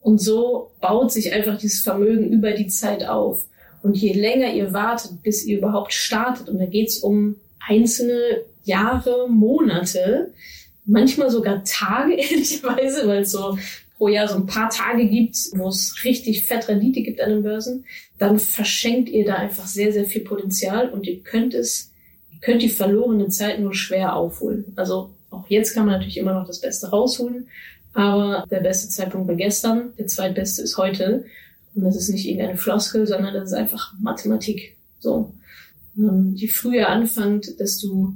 Und 0.00 0.20
so 0.20 0.70
baut 0.80 1.12
sich 1.12 1.32
einfach 1.32 1.58
dieses 1.58 1.80
Vermögen 1.80 2.32
über 2.32 2.52
die 2.52 2.68
Zeit 2.68 3.06
auf. 3.06 3.44
Und 3.82 3.96
je 3.96 4.12
länger 4.12 4.52
ihr 4.52 4.72
wartet, 4.72 5.22
bis 5.22 5.44
ihr 5.44 5.58
überhaupt 5.58 5.92
startet, 5.92 6.48
und 6.48 6.58
da 6.58 6.66
geht's 6.66 6.98
um 6.98 7.36
einzelne 7.66 8.42
Jahre, 8.64 9.28
Monate, 9.28 10.32
manchmal 10.86 11.30
sogar 11.30 11.62
Tage, 11.64 12.14
ehrlicherweise, 12.16 13.06
weil 13.06 13.22
es 13.22 13.32
so 13.32 13.58
pro 13.96 14.08
Jahr 14.08 14.28
so 14.28 14.36
ein 14.36 14.46
paar 14.46 14.68
Tage 14.70 15.06
gibt, 15.06 15.36
wo 15.54 15.68
es 15.68 16.04
richtig 16.04 16.46
fett 16.46 16.68
Rendite 16.68 17.02
gibt 17.02 17.20
an 17.20 17.30
den 17.30 17.42
Börsen, 17.42 17.84
dann 18.18 18.38
verschenkt 18.38 19.08
ihr 19.08 19.24
da 19.24 19.34
einfach 19.36 19.66
sehr, 19.66 19.92
sehr 19.92 20.04
viel 20.04 20.22
Potenzial 20.22 20.90
und 20.90 21.06
ihr 21.06 21.20
könnt 21.20 21.54
es, 21.54 21.92
ihr 22.32 22.40
könnt 22.40 22.62
die 22.62 22.68
verlorene 22.68 23.28
Zeit 23.28 23.60
nur 23.60 23.74
schwer 23.74 24.14
aufholen. 24.14 24.72
Also 24.76 25.10
auch 25.30 25.48
jetzt 25.48 25.74
kann 25.74 25.86
man 25.86 25.94
natürlich 25.94 26.18
immer 26.18 26.34
noch 26.34 26.46
das 26.46 26.60
Beste 26.60 26.88
rausholen, 26.88 27.48
aber 27.94 28.44
der 28.50 28.60
beste 28.60 28.90
Zeitpunkt 28.90 29.26
war 29.28 29.34
gestern, 29.34 29.94
der 29.98 30.06
zweitbeste 30.06 30.62
ist 30.62 30.76
heute. 30.76 31.24
Und 31.74 31.84
das 31.84 31.96
ist 31.96 32.10
nicht 32.10 32.26
irgendeine 32.26 32.58
Floskel, 32.58 33.06
sondern 33.06 33.34
das 33.34 33.50
ist 33.50 33.54
einfach 33.54 33.92
Mathematik. 34.00 34.76
So. 34.98 35.32
Ähm, 35.96 36.32
je 36.34 36.48
früher 36.48 36.88
anfangt, 36.88 37.58
desto 37.58 38.14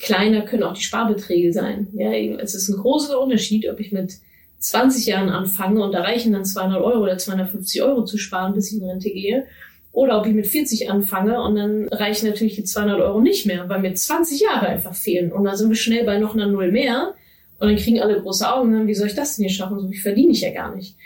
kleiner 0.00 0.42
können 0.42 0.62
auch 0.62 0.74
die 0.74 0.82
Sparbeträge 0.82 1.52
sein. 1.52 1.88
Ja, 1.92 2.12
es 2.12 2.54
ist 2.54 2.68
ein 2.68 2.76
großer 2.76 3.20
Unterschied, 3.20 3.68
ob 3.68 3.80
ich 3.80 3.92
mit 3.92 4.18
20 4.58 5.06
Jahren 5.06 5.28
anfange 5.28 5.82
und 5.82 5.94
erreichen 5.94 6.32
dann 6.32 6.44
200 6.44 6.82
Euro 6.82 7.02
oder 7.02 7.18
250 7.18 7.82
Euro 7.82 8.04
zu 8.04 8.18
sparen, 8.18 8.54
bis 8.54 8.72
ich 8.72 8.78
in 8.78 8.88
Rente 8.88 9.10
gehe. 9.10 9.46
Oder 9.92 10.20
ob 10.20 10.26
ich 10.26 10.34
mit 10.34 10.46
40 10.46 10.90
anfange 10.90 11.40
und 11.40 11.56
dann 11.56 11.88
reichen 11.88 12.28
natürlich 12.28 12.56
die 12.56 12.64
200 12.64 13.00
Euro 13.00 13.20
nicht 13.20 13.46
mehr, 13.46 13.68
weil 13.68 13.80
mir 13.80 13.94
20 13.94 14.40
Jahre 14.40 14.66
einfach 14.66 14.94
fehlen. 14.94 15.32
Und 15.32 15.44
dann 15.44 15.56
sind 15.56 15.70
wir 15.70 15.76
schnell 15.76 16.04
bei 16.04 16.18
noch 16.18 16.34
einer 16.34 16.46
Null 16.46 16.70
mehr. 16.70 17.14
Und 17.58 17.68
dann 17.68 17.76
kriegen 17.76 18.00
alle 18.00 18.20
große 18.20 18.52
Augen 18.52 18.72
dann, 18.72 18.86
wie 18.86 18.94
soll 18.94 19.06
ich 19.06 19.14
das 19.14 19.36
denn 19.36 19.46
hier 19.46 19.54
schaffen? 19.54 19.80
So 19.80 19.88
viel 19.88 20.00
verdiene 20.00 20.32
ich 20.32 20.42
ja 20.42 20.52
gar 20.52 20.74
nicht. 20.74 20.96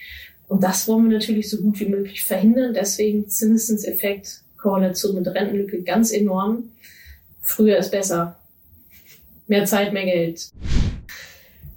Und 0.48 0.64
das 0.64 0.88
wollen 0.88 1.08
wir 1.08 1.16
natürlich 1.16 1.48
so 1.48 1.58
gut 1.58 1.78
wie 1.78 1.86
möglich 1.86 2.24
verhindern. 2.24 2.74
Deswegen 2.74 3.28
Zinseszinseffekt, 3.28 4.40
Korrelation 4.56 5.14
mit 5.14 5.28
Rentenlücke 5.28 5.82
ganz 5.82 6.10
enorm. 6.10 6.64
Früher 7.40 7.78
ist 7.78 7.92
besser. 7.92 8.39
Mehr 9.50 9.64
Zeit, 9.64 9.92
mehr 9.92 10.04
Geld. 10.04 10.52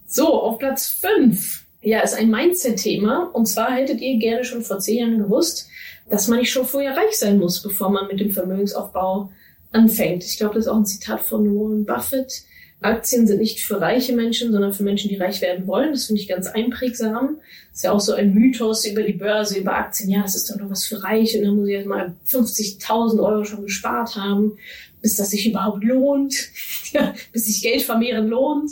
So, 0.06 0.28
auf 0.28 0.60
Platz 0.60 0.90
5. 0.90 1.64
Ja, 1.82 2.02
ist 2.02 2.14
ein 2.14 2.30
Mindset-Thema. 2.30 3.32
Und 3.34 3.48
zwar 3.48 3.74
hättet 3.74 4.00
ihr 4.00 4.20
gerne 4.20 4.44
schon 4.44 4.62
vor 4.62 4.78
zehn 4.78 5.00
Jahren 5.00 5.18
gewusst, 5.18 5.68
dass 6.08 6.28
man 6.28 6.38
nicht 6.38 6.52
schon 6.52 6.68
vorher 6.68 6.96
reich 6.96 7.18
sein 7.18 7.40
muss, 7.40 7.64
bevor 7.64 7.90
man 7.90 8.06
mit 8.06 8.20
dem 8.20 8.30
Vermögensaufbau 8.30 9.32
anfängt. 9.72 10.24
Ich 10.24 10.38
glaube, 10.38 10.54
das 10.54 10.66
ist 10.66 10.72
auch 10.72 10.78
ein 10.78 10.86
Zitat 10.86 11.22
von 11.22 11.48
Warren 11.48 11.84
Buffett. 11.84 12.44
Aktien 12.84 13.26
sind 13.26 13.40
nicht 13.40 13.62
für 13.62 13.82
reiche 13.82 14.14
Menschen, 14.14 14.52
sondern 14.52 14.74
für 14.74 14.84
Menschen, 14.84 15.10
die 15.10 15.18
reich 15.18 15.42
werden 15.42 15.66
wollen. 15.66 15.94
Das 15.94 16.06
finde 16.06 16.22
ich 16.22 16.28
ganz 16.28 16.46
einprägsam. 16.46 17.38
Das 17.72 17.78
ist 17.78 17.84
ja 17.86 17.92
auch 17.92 18.02
so 18.02 18.14
ein 18.14 18.36
Mythos 18.36 18.86
über 18.86 19.02
die 19.02 19.14
Börse, 19.14 19.58
über 19.58 19.74
Aktien. 19.74 20.12
Ja, 20.12 20.22
das 20.22 20.36
ist 20.36 20.48
doch 20.52 20.58
noch 20.58 20.70
was 20.70 20.86
für 20.86 21.02
Reiche. 21.02 21.40
Und 21.40 21.46
dann 21.46 21.56
muss 21.56 21.70
ich 21.70 21.74
jetzt 21.74 21.88
mal 21.88 22.14
50.000 22.28 23.20
Euro 23.20 23.44
schon 23.46 23.64
gespart 23.64 24.16
haben, 24.16 24.60
bis 25.04 25.16
das 25.16 25.30
sich 25.30 25.48
überhaupt 25.48 25.84
lohnt. 25.84 26.34
ja, 26.94 27.14
bis 27.32 27.46
sich 27.46 27.62
Geld 27.62 27.84
vermehren 27.84 28.28
lohnt. 28.28 28.72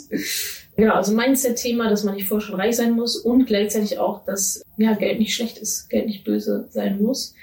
Genau, 0.76 0.94
also 0.94 1.14
Mindset-Thema, 1.14 1.88
dass 1.88 2.02
man 2.02 2.16
nicht 2.16 2.26
vorher 2.26 2.44
schon 2.44 2.60
reich 2.60 2.74
sein 2.74 2.92
muss 2.92 3.16
und 3.16 3.46
gleichzeitig 3.46 3.98
auch, 3.98 4.24
dass 4.24 4.64
ja, 4.76 4.94
Geld 4.94 5.20
nicht 5.20 5.34
schlecht 5.34 5.58
ist, 5.58 5.88
Geld 5.88 6.06
nicht 6.06 6.24
böse 6.24 6.66
sein 6.70 7.00
muss. 7.00 7.34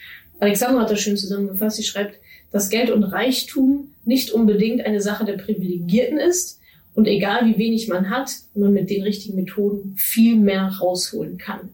Alexandra 0.41 0.81
hat 0.81 0.91
das 0.91 0.99
schön 0.99 1.15
zusammengefasst. 1.15 1.77
Sie 1.77 1.83
schreibt, 1.83 2.19
dass 2.51 2.69
Geld 2.69 2.89
und 2.89 3.03
Reichtum 3.05 3.91
nicht 4.03 4.31
unbedingt 4.31 4.85
eine 4.85 4.99
Sache 4.99 5.23
der 5.23 5.37
Privilegierten 5.37 6.17
ist, 6.17 6.59
und 6.99 7.07
egal 7.07 7.45
wie 7.45 7.57
wenig 7.57 7.87
man 7.87 8.09
hat, 8.09 8.29
man 8.55 8.73
mit 8.73 8.89
den 8.89 9.03
richtigen 9.03 9.37
Methoden 9.37 9.93
viel 9.95 10.35
mehr 10.35 10.67
rausholen 10.81 11.37
kann. 11.37 11.69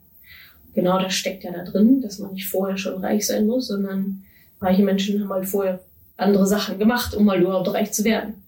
Genau 0.76 1.00
das 1.00 1.16
steckt 1.16 1.44
ja 1.44 1.52
da 1.52 1.64
drin, 1.64 2.02
dass 2.02 2.20
man 2.20 2.34
nicht 2.34 2.48
vorher 2.48 2.78
schon 2.78 3.04
reich 3.04 3.26
sein 3.26 3.48
muss, 3.48 3.70
sondern 3.70 4.24
reiche 4.62 4.84
Menschen 4.84 5.22
haben 5.22 5.30
halt 5.30 5.48
vorher 5.48 5.80
andere 6.18 6.48
Sachen 6.48 6.80
gemacht, 6.80 7.14
um 7.14 7.26
mal 7.26 7.42
überhaupt 7.42 7.74
reich 7.74 7.92
zu 7.92 8.04
werden. 8.04 8.46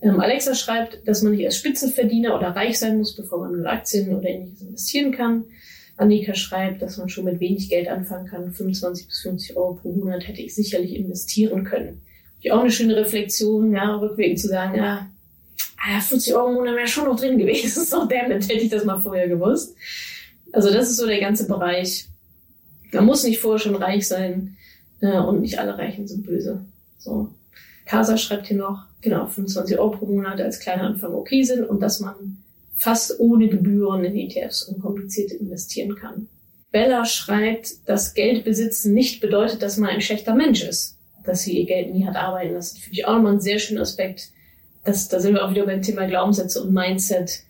Ähm, 0.00 0.20
Alexa 0.20 0.54
schreibt, 0.54 1.06
dass 1.06 1.22
man 1.22 1.32
nicht 1.32 1.44
als 1.44 1.56
Spitzenverdiener 1.56 2.36
oder 2.36 2.48
reich 2.50 2.78
sein 2.78 2.98
muss, 2.98 3.16
bevor 3.16 3.40
man 3.40 3.54
in 3.54 3.66
Aktien 3.66 4.14
oder 4.14 4.28
ähnliches 4.28 4.62
investieren 4.62 5.12
kann. 5.12 5.44
Annika 5.96 6.34
schreibt, 6.34 6.80
dass 6.80 6.96
man 6.96 7.08
schon 7.08 7.24
mit 7.24 7.40
wenig 7.40 7.68
Geld 7.68 7.88
anfangen 7.88 8.28
kann. 8.28 8.52
25 8.52 9.08
bis 9.08 9.20
50 9.20 9.56
Euro 9.56 9.74
pro 9.74 9.92
Monat 9.92 10.28
hätte 10.28 10.40
ich 10.40 10.54
sicherlich 10.54 10.94
investieren 10.94 11.64
können. 11.64 12.02
Die 12.42 12.52
auch 12.52 12.60
eine 12.60 12.70
schöne 12.70 12.94
Reflexion, 12.94 13.72
ja, 13.72 13.96
rückwirkend 13.96 14.38
zu 14.38 14.46
sagen, 14.46 14.76
ja, 14.76 15.10
ah, 15.78 16.00
50 16.00 16.34
Euro 16.36 16.50
im 16.50 16.54
Monat 16.54 16.76
wäre 16.76 16.86
schon 16.86 17.06
noch 17.06 17.18
drin 17.18 17.36
gewesen. 17.36 17.84
so, 17.84 18.04
damit 18.04 18.48
hätte 18.48 18.62
ich 18.62 18.70
das 18.70 18.84
mal 18.84 19.00
vorher 19.00 19.28
gewusst. 19.28 19.74
Also 20.52 20.72
das 20.72 20.88
ist 20.88 20.96
so 20.96 21.06
der 21.06 21.20
ganze 21.20 21.48
Bereich. 21.48 22.06
Man 22.92 23.04
muss 23.04 23.24
nicht 23.24 23.40
vorher 23.40 23.58
schon 23.58 23.74
reich 23.74 24.06
sein 24.06 24.56
äh, 25.00 25.18
und 25.18 25.40
nicht 25.40 25.58
alle 25.58 25.76
Reichen 25.76 26.06
sind 26.06 26.24
böse. 26.24 26.64
So. 26.98 27.30
Casa 27.86 28.18
schreibt 28.18 28.46
hier 28.46 28.58
noch, 28.58 28.84
genau, 29.00 29.26
25 29.26 29.78
Euro 29.78 29.90
pro 29.90 30.06
Monat 30.06 30.40
als 30.40 30.60
kleiner 30.60 30.84
Anfang 30.84 31.14
okay 31.14 31.42
sind 31.42 31.64
und 31.64 31.80
dass 31.80 32.00
man 32.00 32.38
fast 32.76 33.18
ohne 33.18 33.48
Gebühren 33.48 34.04
in 34.04 34.16
ETFs 34.16 34.64
unkompliziert 34.64 35.32
investieren 35.32 35.96
kann. 35.96 36.28
Bella 36.70 37.06
schreibt, 37.06 37.88
dass 37.88 38.12
Geld 38.12 38.44
besitzen 38.44 38.92
nicht 38.92 39.20
bedeutet, 39.20 39.62
dass 39.62 39.78
man 39.78 39.90
ein 39.90 40.02
schlechter 40.02 40.34
Mensch 40.34 40.62
ist, 40.62 40.98
dass 41.24 41.42
sie 41.42 41.58
ihr 41.58 41.66
Geld 41.66 41.94
nie 41.94 42.04
hat 42.04 42.16
arbeiten 42.16 42.52
lassen. 42.52 42.78
Finde 42.78 42.98
ich 42.98 43.06
auch 43.06 43.14
nochmal 43.14 43.32
einen 43.32 43.40
sehr 43.40 43.58
schönen 43.58 43.80
Aspekt, 43.80 44.30
das, 44.88 45.08
da 45.08 45.20
sind 45.20 45.34
wir 45.34 45.44
auch 45.44 45.50
wieder 45.50 45.66
beim 45.66 45.82
Thema 45.82 46.06
Glaubenssätze 46.06 46.62
und 46.62 46.72
Mindset. 46.72 47.40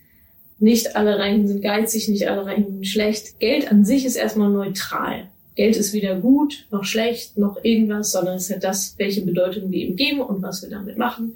Nicht 0.59 0.97
alle 0.97 1.19
Reichen 1.19 1.47
sind 1.47 1.63
geizig, 1.63 2.09
nicht 2.09 2.29
alle 2.29 2.45
Reichen 2.45 2.73
sind 2.73 2.87
schlecht. 2.87 3.39
Geld 3.39 3.71
an 3.71 3.85
sich 3.85 4.05
ist 4.05 4.17
erstmal 4.17 4.51
neutral. 4.51 5.29
Geld 5.59 5.77
ist 5.77 5.93
weder 5.93 6.21
gut, 6.21 6.69
noch 6.71 6.85
schlecht, 6.85 7.37
noch 7.37 7.65
irgendwas, 7.65 8.13
sondern 8.13 8.37
es 8.37 8.49
hat 8.49 8.63
das, 8.63 8.95
welche 8.97 9.23
Bedeutung 9.23 9.73
wir 9.73 9.89
ihm 9.89 9.97
geben 9.97 10.21
und 10.21 10.41
was 10.41 10.63
wir 10.63 10.71
damit 10.71 10.97
machen. 10.97 11.35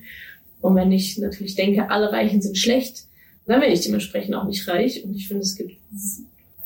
Und 0.61 0.77
wenn 0.77 0.93
ich 0.93 1.19
natürlich 1.19 1.57
denke, 1.57 1.91
alle 1.91 2.13
Reichen 2.13 2.41
sind 2.41 2.57
schlecht, 2.57 3.07
dann 3.47 3.61
werde 3.61 3.75
ich 3.75 3.81
dementsprechend 3.81 4.37
auch 4.37 4.45
nicht 4.45 4.69
reich. 4.69 5.03
Und 5.03 5.17
ich 5.17 5.27
finde, 5.27 5.43
es 5.43 5.57
gibt 5.57 5.73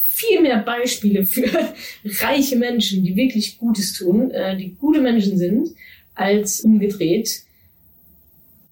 viel 0.03 0.43
mehr 0.43 0.59
Beispiele 0.59 1.25
für 1.25 1.49
reiche 2.21 2.57
Menschen, 2.57 3.03
die 3.03 3.17
wirklich 3.17 3.57
Gutes 3.57 3.95
tun, 3.95 4.33
äh, 4.33 4.55
die 4.59 4.75
gute 4.75 5.01
Menschen 5.01 5.39
sind, 5.39 5.71
als 6.15 6.61
umgedreht. 6.61 7.41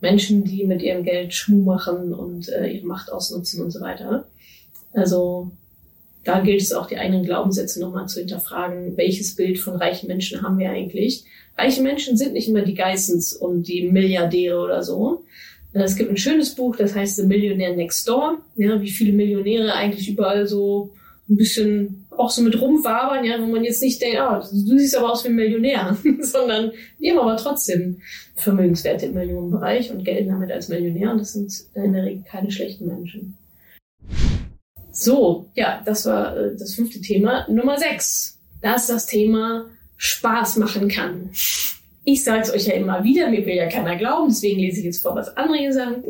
Menschen, 0.03 0.45
die 0.45 0.65
mit 0.65 0.83
ihrem 0.83 1.05
Geld 1.05 1.33
Schmuh 1.33 1.65
machen 1.65 2.13
und 2.13 2.51
äh, 2.51 2.69
ihre 2.69 2.87
Macht 2.87 3.11
ausnutzen 3.11 3.65
und 3.65 3.71
so 3.71 3.81
weiter. 3.81 4.29
Also 4.93 5.53
da 6.25 6.41
gilt 6.41 6.63
es 6.63 6.73
auch, 6.73 6.87
die 6.87 6.99
eigenen 6.99 7.25
Glaubenssätze 7.25 7.81
nochmal 7.81 8.09
zu 8.09 8.21
hinterfragen. 8.21 8.97
Welches 8.97 9.37
Bild 9.37 9.59
von 9.59 9.77
reichen 9.77 10.07
Menschen 10.07 10.43
haben 10.43 10.59
wir 10.59 10.71
eigentlich? 10.71 11.25
Reiche 11.57 11.83
Menschen 11.83 12.17
sind 12.17 12.33
nicht 12.33 12.49
immer 12.49 12.63
die 12.63 12.75
Geissens 12.75 13.35
und 13.35 13.69
die 13.69 13.89
Milliardäre 13.91 14.59
oder 14.59 14.83
so. 14.83 15.25
Äh, 15.75 15.83
es 15.83 15.97
gibt 15.97 16.11
ein 16.11 16.17
schönes 16.17 16.55
Buch, 16.55 16.77
das 16.77 16.95
heißt 16.95 17.17
The 17.17 17.27
Millionaire 17.27 17.77
Next 17.77 18.09
Door. 18.09 18.39
Ja, 18.57 18.81
wie 18.81 18.91
viele 18.91 19.13
Millionäre 19.13 19.73
eigentlich 19.75 20.09
überall 20.09 20.47
so 20.47 20.91
ein 21.29 21.37
bisschen 21.37 22.07
auch 22.11 22.31
so 22.31 22.43
mit 22.43 22.61
rumwabern, 22.61 23.25
ja, 23.25 23.41
wo 23.41 23.47
man 23.47 23.65
jetzt 23.65 23.83
nicht 23.83 24.01
denkt, 24.01 24.19
oh, 24.21 24.41
du 24.41 24.79
siehst 24.79 24.97
aber 24.97 25.13
aus 25.13 25.25
wie 25.25 25.29
ein 25.29 25.35
Millionär, 25.35 25.97
sondern 26.21 26.73
die 27.01 27.11
haben 27.11 27.19
aber 27.19 27.37
trotzdem 27.37 28.01
Vermögenswerte 28.37 29.07
im 29.07 29.15
Millionenbereich 29.15 29.91
und 29.91 30.05
gelten 30.05 30.29
damit 30.29 30.53
als 30.53 30.69
Millionär 30.69 31.13
und 31.13 31.19
das 31.19 31.33
sind 31.33 31.53
in 31.75 31.93
der 31.93 32.05
Regel 32.05 32.25
keine 32.31 32.51
schlechten 32.51 32.87
Menschen. 32.87 33.37
So, 34.95 35.51
ja, 35.55 35.83
das 35.85 36.07
war 36.07 36.37
äh, 36.37 36.57
das 36.57 36.75
fünfte 36.75 37.01
Thema. 37.01 37.47
Nummer 37.49 37.79
sechs, 37.79 38.39
dass 38.63 38.87
das 38.87 39.07
Thema 39.07 39.67
Spaß 39.97 40.57
machen 40.57 40.89
kann. 40.89 41.31
Ich 42.05 42.23
sage 42.23 42.43
es 42.43 42.53
euch 42.53 42.67
ja 42.67 42.75
immer 42.75 43.03
wieder, 43.03 43.29
mir 43.31 43.45
will 43.45 43.57
ja 43.57 43.69
keiner 43.69 43.97
glauben, 43.97 44.29
deswegen 44.29 44.61
lese 44.61 44.81
ich 44.81 44.87
jetzt 44.87 45.03
vor, 45.03 45.15
was 45.15 45.37
andere 45.37 45.73
sagen. 45.73 46.05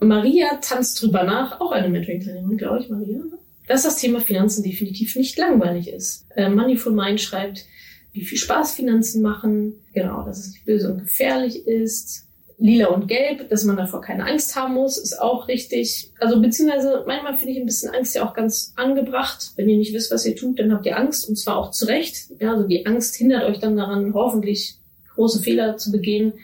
Maria 0.00 0.56
tanzt 0.60 1.00
drüber 1.00 1.24
nach, 1.24 1.60
auch 1.60 1.72
eine 1.72 1.88
Mentoring-Trainerin, 1.88 2.58
glaube 2.58 2.80
ich, 2.80 2.90
Maria 2.90 3.22
dass 3.66 3.82
das 3.84 3.96
Thema 3.96 4.20
Finanzen 4.20 4.62
definitiv 4.62 5.16
nicht 5.16 5.38
langweilig 5.38 5.88
ist. 5.88 6.26
Äh, 6.36 6.48
Moneyful 6.48 6.92
Mind 6.92 7.20
schreibt, 7.20 7.64
wie 8.12 8.24
viel 8.24 8.38
Spaß 8.38 8.72
Finanzen 8.72 9.22
machen, 9.22 9.74
genau, 9.94 10.24
dass 10.24 10.40
es 10.40 10.52
nicht 10.52 10.66
böse 10.66 10.92
und 10.92 10.98
gefährlich 10.98 11.66
ist. 11.66 12.26
Lila 12.62 12.90
und 12.90 13.08
Gelb, 13.08 13.48
dass 13.48 13.64
man 13.64 13.76
davor 13.76 14.00
keine 14.00 14.24
Angst 14.24 14.54
haben 14.54 14.74
muss, 14.74 14.96
ist 14.96 15.20
auch 15.20 15.48
richtig. 15.48 16.12
Also 16.20 16.40
beziehungsweise 16.40 17.02
manchmal 17.08 17.36
finde 17.36 17.54
ich 17.54 17.58
ein 17.58 17.66
bisschen 17.66 17.92
Angst 17.92 18.14
ja 18.14 18.24
auch 18.24 18.34
ganz 18.34 18.72
angebracht. 18.76 19.50
Wenn 19.56 19.68
ihr 19.68 19.78
nicht 19.78 19.92
wisst, 19.92 20.12
was 20.12 20.24
ihr 20.24 20.36
tut, 20.36 20.60
dann 20.60 20.72
habt 20.72 20.86
ihr 20.86 20.96
Angst 20.96 21.28
und 21.28 21.36
zwar 21.36 21.56
auch 21.56 21.72
zu 21.72 21.86
Recht. 21.86 22.30
Ja, 22.38 22.52
also 22.52 22.68
die 22.68 22.86
Angst 22.86 23.16
hindert 23.16 23.42
euch 23.42 23.58
dann 23.58 23.76
daran, 23.76 24.14
hoffentlich 24.14 24.76
große 25.16 25.42
Fehler 25.42 25.76
zu 25.76 25.90
begehen. 25.90 26.34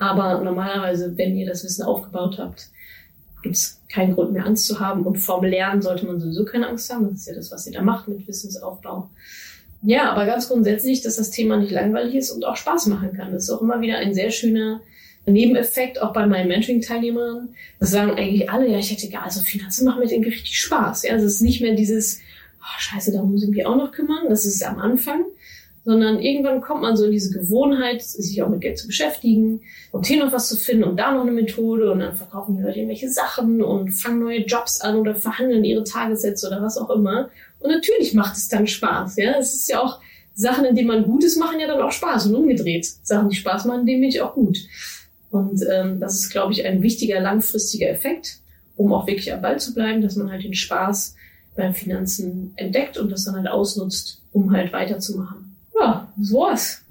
Aber 0.00 0.42
normalerweise, 0.42 1.16
wenn 1.16 1.36
ihr 1.36 1.46
das 1.46 1.62
Wissen 1.62 1.84
aufgebaut 1.84 2.38
habt, 2.38 2.66
gibt 3.44 3.54
es 3.54 3.80
keinen 3.88 4.16
Grund 4.16 4.32
mehr 4.32 4.46
Angst 4.46 4.66
zu 4.66 4.80
haben. 4.80 5.06
Und 5.06 5.18
vorm 5.18 5.44
Lernen 5.44 5.82
sollte 5.82 6.04
man 6.04 6.18
sowieso 6.18 6.44
keine 6.44 6.66
Angst 6.66 6.92
haben. 6.92 7.08
Das 7.10 7.20
ist 7.20 7.28
ja 7.28 7.34
das, 7.34 7.52
was 7.52 7.68
ihr 7.68 7.74
da 7.74 7.82
macht 7.82 8.08
mit 8.08 8.26
Wissensaufbau. 8.26 9.08
Ja, 9.82 10.10
aber 10.10 10.26
ganz 10.26 10.48
grundsätzlich, 10.48 11.00
dass 11.02 11.14
das 11.14 11.30
Thema 11.30 11.58
nicht 11.58 11.70
langweilig 11.70 12.16
ist 12.16 12.32
und 12.32 12.44
auch 12.44 12.56
Spaß 12.56 12.86
machen 12.86 13.12
kann. 13.12 13.32
Das 13.32 13.44
ist 13.44 13.50
auch 13.50 13.62
immer 13.62 13.80
wieder 13.80 13.98
ein 13.98 14.14
sehr 14.14 14.30
schöner 14.32 14.80
Nebeneffekt, 15.26 16.00
auch 16.02 16.12
bei 16.12 16.26
meinen 16.26 16.48
Mentoring-Teilnehmern. 16.48 17.50
Das 17.78 17.90
sagen 17.90 18.12
eigentlich 18.12 18.50
alle, 18.50 18.68
ja, 18.68 18.78
ich 18.78 18.90
hätte 18.90 19.08
gar, 19.10 19.24
also 19.24 19.40
Finanzen 19.40 19.84
machen 19.84 20.00
mir 20.00 20.10
irgendwie 20.10 20.30
richtig 20.30 20.58
Spaß. 20.58 21.04
Ja, 21.04 21.12
also 21.12 21.26
es 21.26 21.34
ist 21.34 21.42
nicht 21.42 21.60
mehr 21.60 21.74
dieses, 21.74 22.20
oh, 22.60 22.78
scheiße, 22.78 23.12
da 23.12 23.22
muss 23.22 23.42
ich 23.44 23.50
mich 23.50 23.66
auch 23.66 23.76
noch 23.76 23.92
kümmern. 23.92 24.26
Das 24.28 24.44
ist 24.44 24.62
am 24.64 24.78
Anfang. 24.78 25.24
sondern 25.84 26.20
irgendwann 26.20 26.60
kommt 26.60 26.82
man 26.82 26.96
so 26.96 27.04
in 27.06 27.12
diese 27.12 27.36
Gewohnheit, 27.38 28.02
sich 28.02 28.42
auch 28.42 28.48
mit 28.48 28.60
Geld 28.60 28.78
zu 28.78 28.86
beschäftigen 28.86 29.62
und 29.92 30.06
hier 30.06 30.24
noch 30.24 30.32
was 30.32 30.48
zu 30.48 30.56
finden 30.56 30.84
und 30.84 30.96
da 30.96 31.12
noch 31.12 31.22
eine 31.22 31.32
Methode 31.32 31.90
und 31.90 32.00
dann 32.00 32.14
verkaufen 32.14 32.56
die 32.56 32.62
Leute 32.62 32.78
irgendwelche 32.78 33.08
Sachen 33.08 33.62
und 33.62 33.92
fangen 33.92 34.20
neue 34.20 34.40
Jobs 34.40 34.80
an 34.80 34.96
oder 34.96 35.14
verhandeln 35.14 35.64
ihre 35.64 35.84
Tagessätze 35.84 36.46
oder 36.46 36.62
was 36.62 36.76
auch 36.76 36.90
immer. 36.90 37.30
Und 37.60 37.70
natürlich 37.70 38.14
macht 38.14 38.36
es 38.36 38.48
dann 38.48 38.66
Spaß, 38.66 39.16
ja. 39.16 39.32
Es 39.38 39.54
ist 39.54 39.68
ja 39.68 39.80
auch 39.80 40.00
Sachen, 40.34 40.64
in 40.64 40.76
denen 40.76 40.88
man 40.88 41.04
Gutes 41.04 41.36
machen 41.36 41.60
ja 41.60 41.66
dann 41.66 41.82
auch 41.82 41.92
Spaß 41.92 42.26
und 42.26 42.34
umgedreht. 42.34 42.86
Sachen, 43.02 43.28
die 43.28 43.36
Spaß 43.36 43.64
machen, 43.64 43.86
denen 43.86 44.00
bin 44.00 44.10
ich 44.10 44.20
auch 44.20 44.34
gut. 44.34 44.58
Und 45.30 45.62
ähm, 45.70 46.00
das 46.00 46.14
ist, 46.14 46.30
glaube 46.30 46.52
ich, 46.52 46.64
ein 46.64 46.82
wichtiger 46.82 47.20
langfristiger 47.20 47.88
Effekt, 47.88 48.38
um 48.76 48.92
auch 48.92 49.06
wirklich 49.06 49.32
am 49.32 49.42
Ball 49.42 49.60
zu 49.60 49.74
bleiben, 49.74 50.02
dass 50.02 50.16
man 50.16 50.30
halt 50.30 50.44
den 50.44 50.54
Spaß 50.54 51.14
beim 51.56 51.74
Finanzen 51.74 52.52
entdeckt 52.56 52.98
und 52.98 53.10
das 53.10 53.24
dann 53.24 53.36
halt 53.36 53.48
ausnutzt, 53.48 54.22
um 54.32 54.52
halt 54.52 54.72
weiterzumachen. 54.72 55.56
Ja, 55.78 56.12
das 56.16 56.32
war's. 56.32 56.82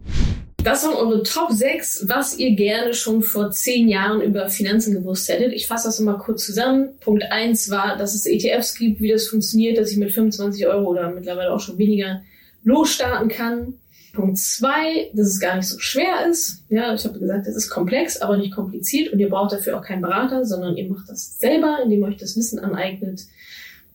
Das 0.64 0.84
waren 0.84 0.96
eure 0.96 1.24
Top 1.24 1.52
6, 1.52 2.10
was 2.10 2.38
ihr 2.38 2.52
gerne 2.52 2.94
schon 2.94 3.22
vor 3.22 3.50
zehn 3.52 3.88
Jahren 3.88 4.22
über 4.22 4.50
Finanzen 4.50 4.94
gewusst 4.94 5.30
hättet. 5.30 5.54
Ich 5.54 5.68
fasse 5.68 5.88
das 5.88 6.00
nochmal 6.00 6.20
kurz 6.20 6.46
zusammen. 6.46 6.90
Punkt 7.00 7.24
1 7.24 7.70
war, 7.70 7.98
dass 7.98 8.14
es 8.14 8.26
ETFs 8.26 8.76
gibt, 8.76 9.00
wie 9.00 9.10
das 9.10 9.28
funktioniert, 9.28 9.78
dass 9.78 9.92
ich 9.92 9.98
mit 9.98 10.12
25 10.12 10.68
Euro 10.68 10.90
oder 10.90 11.12
mittlerweile 11.12 11.54
auch 11.54 11.62
schon 11.62 11.78
weniger 11.78 12.22
losstarten 12.64 13.30
kann. 13.30 13.76
Punkt 14.14 14.38
2, 14.38 15.12
dass 15.14 15.28
es 15.28 15.40
gar 15.40 15.56
nicht 15.56 15.68
so 15.68 15.80
schwer 15.80 16.28
ist. 16.30 16.64
Ja, 16.70 16.94
ich 16.94 17.06
habe 17.06 17.20
gesagt, 17.20 17.48
es 17.48 17.56
ist 17.56 17.70
komplex, 17.70 18.22
aber 18.22 18.38
nicht 18.38 18.54
kompliziert 18.54 19.14
und 19.14 19.20
ihr 19.20 19.30
braucht 19.30 19.54
dafür 19.54 19.78
auch 19.78 19.84
keinen 19.84 20.02
Berater, 20.02 20.46
sondern 20.46 20.78
ihr 20.78 20.90
macht 20.90 21.10
das 21.10 21.38
selber, 21.40 21.80
indem 21.84 22.02
ihr 22.02 22.08
euch 22.08 22.18
das 22.18 22.36
Wissen 22.36 22.60
aneignet. 22.60 23.22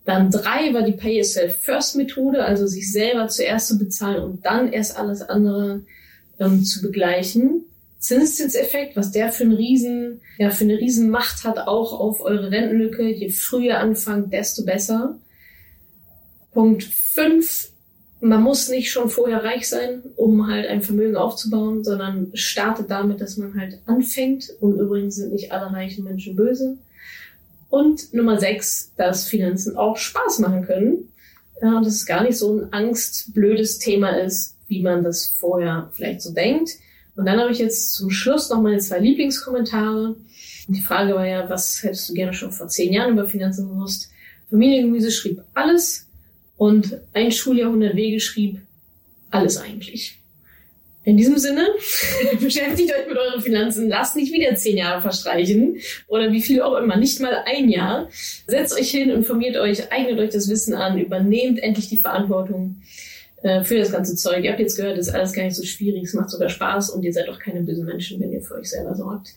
Dann 0.04 0.30
drei 0.30 0.72
war 0.74 0.82
die 0.82 0.92
Pay 0.92 1.18
Yourself 1.18 1.56
First 1.56 1.96
Methode, 1.96 2.44
also 2.44 2.66
sich 2.66 2.92
selber 2.92 3.28
zuerst 3.28 3.68
zu 3.68 3.78
bezahlen 3.78 4.22
und 4.22 4.44
dann 4.44 4.72
erst 4.72 4.98
alles 4.98 5.22
andere 5.22 5.82
ähm, 6.38 6.64
zu 6.64 6.82
begleichen. 6.82 7.64
Zinseszinseffekt, 7.98 8.96
was 8.96 9.12
der 9.12 9.32
für 9.32 9.44
einen 9.44 9.54
riesen, 9.54 10.20
ja, 10.36 10.50
für 10.50 10.64
eine 10.64 10.78
riesen 10.78 11.08
Macht 11.08 11.44
hat, 11.44 11.58
auch 11.58 11.98
auf 11.98 12.20
eure 12.20 12.50
Rentenlücke. 12.50 13.02
Je 13.02 13.30
früher 13.30 13.78
anfangt, 13.78 14.30
desto 14.32 14.64
besser. 14.64 15.16
Punkt 16.52 16.84
fünf 16.84 17.70
man 18.24 18.42
muss 18.42 18.68
nicht 18.68 18.90
schon 18.90 19.10
vorher 19.10 19.44
reich 19.44 19.68
sein, 19.68 20.02
um 20.16 20.46
halt 20.46 20.66
ein 20.66 20.80
Vermögen 20.80 21.16
aufzubauen, 21.16 21.84
sondern 21.84 22.30
startet 22.32 22.90
damit, 22.90 23.20
dass 23.20 23.36
man 23.36 23.54
halt 23.60 23.80
anfängt. 23.84 24.50
Und 24.60 24.80
übrigens 24.80 25.16
sind 25.16 25.32
nicht 25.32 25.52
alle 25.52 25.70
reichen 25.70 26.04
Menschen 26.04 26.34
böse. 26.34 26.78
Und 27.68 28.14
Nummer 28.14 28.38
sechs, 28.38 28.92
dass 28.96 29.28
Finanzen 29.28 29.76
auch 29.76 29.98
Spaß 29.98 30.38
machen 30.38 30.64
können. 30.64 31.12
Ja, 31.60 31.76
und 31.76 31.84
dass 31.84 31.94
es 31.94 32.06
gar 32.06 32.22
nicht 32.22 32.38
so 32.38 32.56
ein 32.56 32.72
angstblödes 32.72 33.78
Thema 33.78 34.10
ist, 34.10 34.56
wie 34.68 34.82
man 34.82 35.04
das 35.04 35.26
vorher 35.38 35.90
vielleicht 35.92 36.22
so 36.22 36.32
denkt. 36.32 36.70
Und 37.16 37.26
dann 37.26 37.38
habe 37.38 37.52
ich 37.52 37.58
jetzt 37.58 37.92
zum 37.92 38.10
Schluss 38.10 38.48
noch 38.48 38.62
meine 38.62 38.78
zwei 38.78 39.00
Lieblingskommentare. 39.00 40.16
Die 40.68 40.80
Frage 40.80 41.14
war 41.14 41.26
ja, 41.26 41.48
was 41.50 41.82
hättest 41.82 42.08
du 42.08 42.14
gerne 42.14 42.32
schon 42.32 42.52
vor 42.52 42.68
zehn 42.68 42.92
Jahren 42.92 43.12
über 43.12 43.28
Finanzen 43.28 43.68
gewusst? 43.68 44.10
Familiengemüse 44.48 45.10
schrieb 45.10 45.42
alles 45.52 46.06
und 46.64 46.98
ein 47.12 47.30
Schuljahrhundert 47.30 47.94
Wege 47.94 48.20
schrieb 48.20 48.58
alles 49.30 49.58
eigentlich. 49.58 50.18
In 51.02 51.18
diesem 51.18 51.36
Sinne, 51.36 51.66
beschäftigt 52.40 52.90
euch 52.90 53.06
mit 53.06 53.18
euren 53.18 53.42
Finanzen, 53.42 53.90
lasst 53.90 54.16
nicht 54.16 54.32
wieder 54.32 54.54
zehn 54.56 54.78
Jahre 54.78 55.02
verstreichen 55.02 55.76
oder 56.08 56.32
wie 56.32 56.40
viel 56.40 56.62
auch 56.62 56.78
immer, 56.78 56.96
nicht 56.96 57.20
mal 57.20 57.44
ein 57.44 57.68
Jahr. 57.68 58.08
Setzt 58.46 58.80
euch 58.80 58.90
hin, 58.90 59.10
informiert 59.10 59.58
euch, 59.58 59.92
eignet 59.92 60.18
euch 60.18 60.30
das 60.30 60.48
Wissen 60.48 60.72
an, 60.72 60.98
übernehmt 60.98 61.62
endlich 61.62 61.90
die 61.90 61.98
Verantwortung 61.98 62.76
äh, 63.42 63.62
für 63.62 63.76
das 63.76 63.92
ganze 63.92 64.16
Zeug. 64.16 64.42
Ihr 64.42 64.52
habt 64.52 64.60
jetzt 64.60 64.78
gehört, 64.78 64.96
das 64.96 65.08
ist 65.08 65.14
alles 65.14 65.34
gar 65.34 65.44
nicht 65.44 65.56
so 65.56 65.64
schwierig, 65.64 66.04
es 66.04 66.14
macht 66.14 66.30
sogar 66.30 66.48
Spaß 66.48 66.88
und 66.88 67.02
ihr 67.02 67.12
seid 67.12 67.28
auch 67.28 67.38
keine 67.38 67.60
bösen 67.60 67.84
Menschen, 67.84 68.18
wenn 68.20 68.32
ihr 68.32 68.40
für 68.40 68.54
euch 68.54 68.70
selber 68.70 68.94
sorgt. 68.94 69.34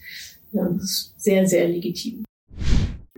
Das 0.53 0.81
ist 0.81 1.13
sehr, 1.17 1.45
sehr 1.45 1.67
legitim. 1.67 2.26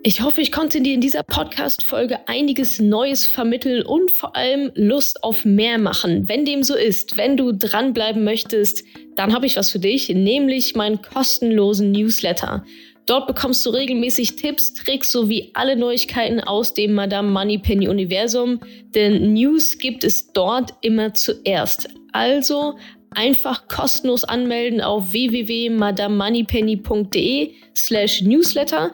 Ich 0.02 0.22
hoffe, 0.22 0.40
ich 0.40 0.54
konnte 0.54 0.80
dir 0.80 0.94
in 0.94 1.02
dieser 1.02 1.24
Podcast-Folge 1.24 2.20
einiges 2.26 2.80
Neues 2.80 3.26
vermitteln 3.26 3.86
und 3.86 4.12
vor 4.12 4.34
allem 4.34 4.72
Lust 4.74 5.26
auf 5.26 5.44
mehr 5.44 5.78
machen. 5.78 6.30
Wenn 6.30 6.46
dem 6.46 6.64
so 6.64 6.74
ist, 6.74 7.18
wenn 7.18 7.36
du 7.36 7.52
dranbleiben 7.52 8.24
möchtest, 8.24 8.86
dann 9.16 9.34
habe 9.34 9.46
ich 9.46 9.58
was 9.58 9.72
für 9.72 9.80
dich, 9.80 10.08
nämlich 10.08 10.74
meinen 10.74 11.02
kostenlosen 11.02 11.92
Newsletter. 11.92 12.64
Dort 13.08 13.28
bekommst 13.28 13.66
du 13.66 13.72
regelmäßig 13.72 14.38
Tipps, 14.38 14.74
Tricks 14.74 15.12
sowie 15.12 15.52
alle 15.54 15.76
Neuigkeiten 15.76 16.40
aus 16.40 16.74
dem 16.74 16.94
Madame 16.94 17.30
Moneypenny 17.30 17.90
Universum, 17.90 18.62
denn 18.96 19.34
News 19.34 19.80
gibt 19.80 20.06
es 20.06 20.32
dort 20.32 20.76
immer 20.80 21.14
zuerst. 21.14 21.90
Also 22.14 22.78
einfach 23.12 23.68
kostenlos 23.68 24.24
anmelden 24.24 24.80
auf 24.80 25.12
www.madamemoneypenny.de 25.12 27.52
slash 27.76 28.22
newsletter 28.22 28.94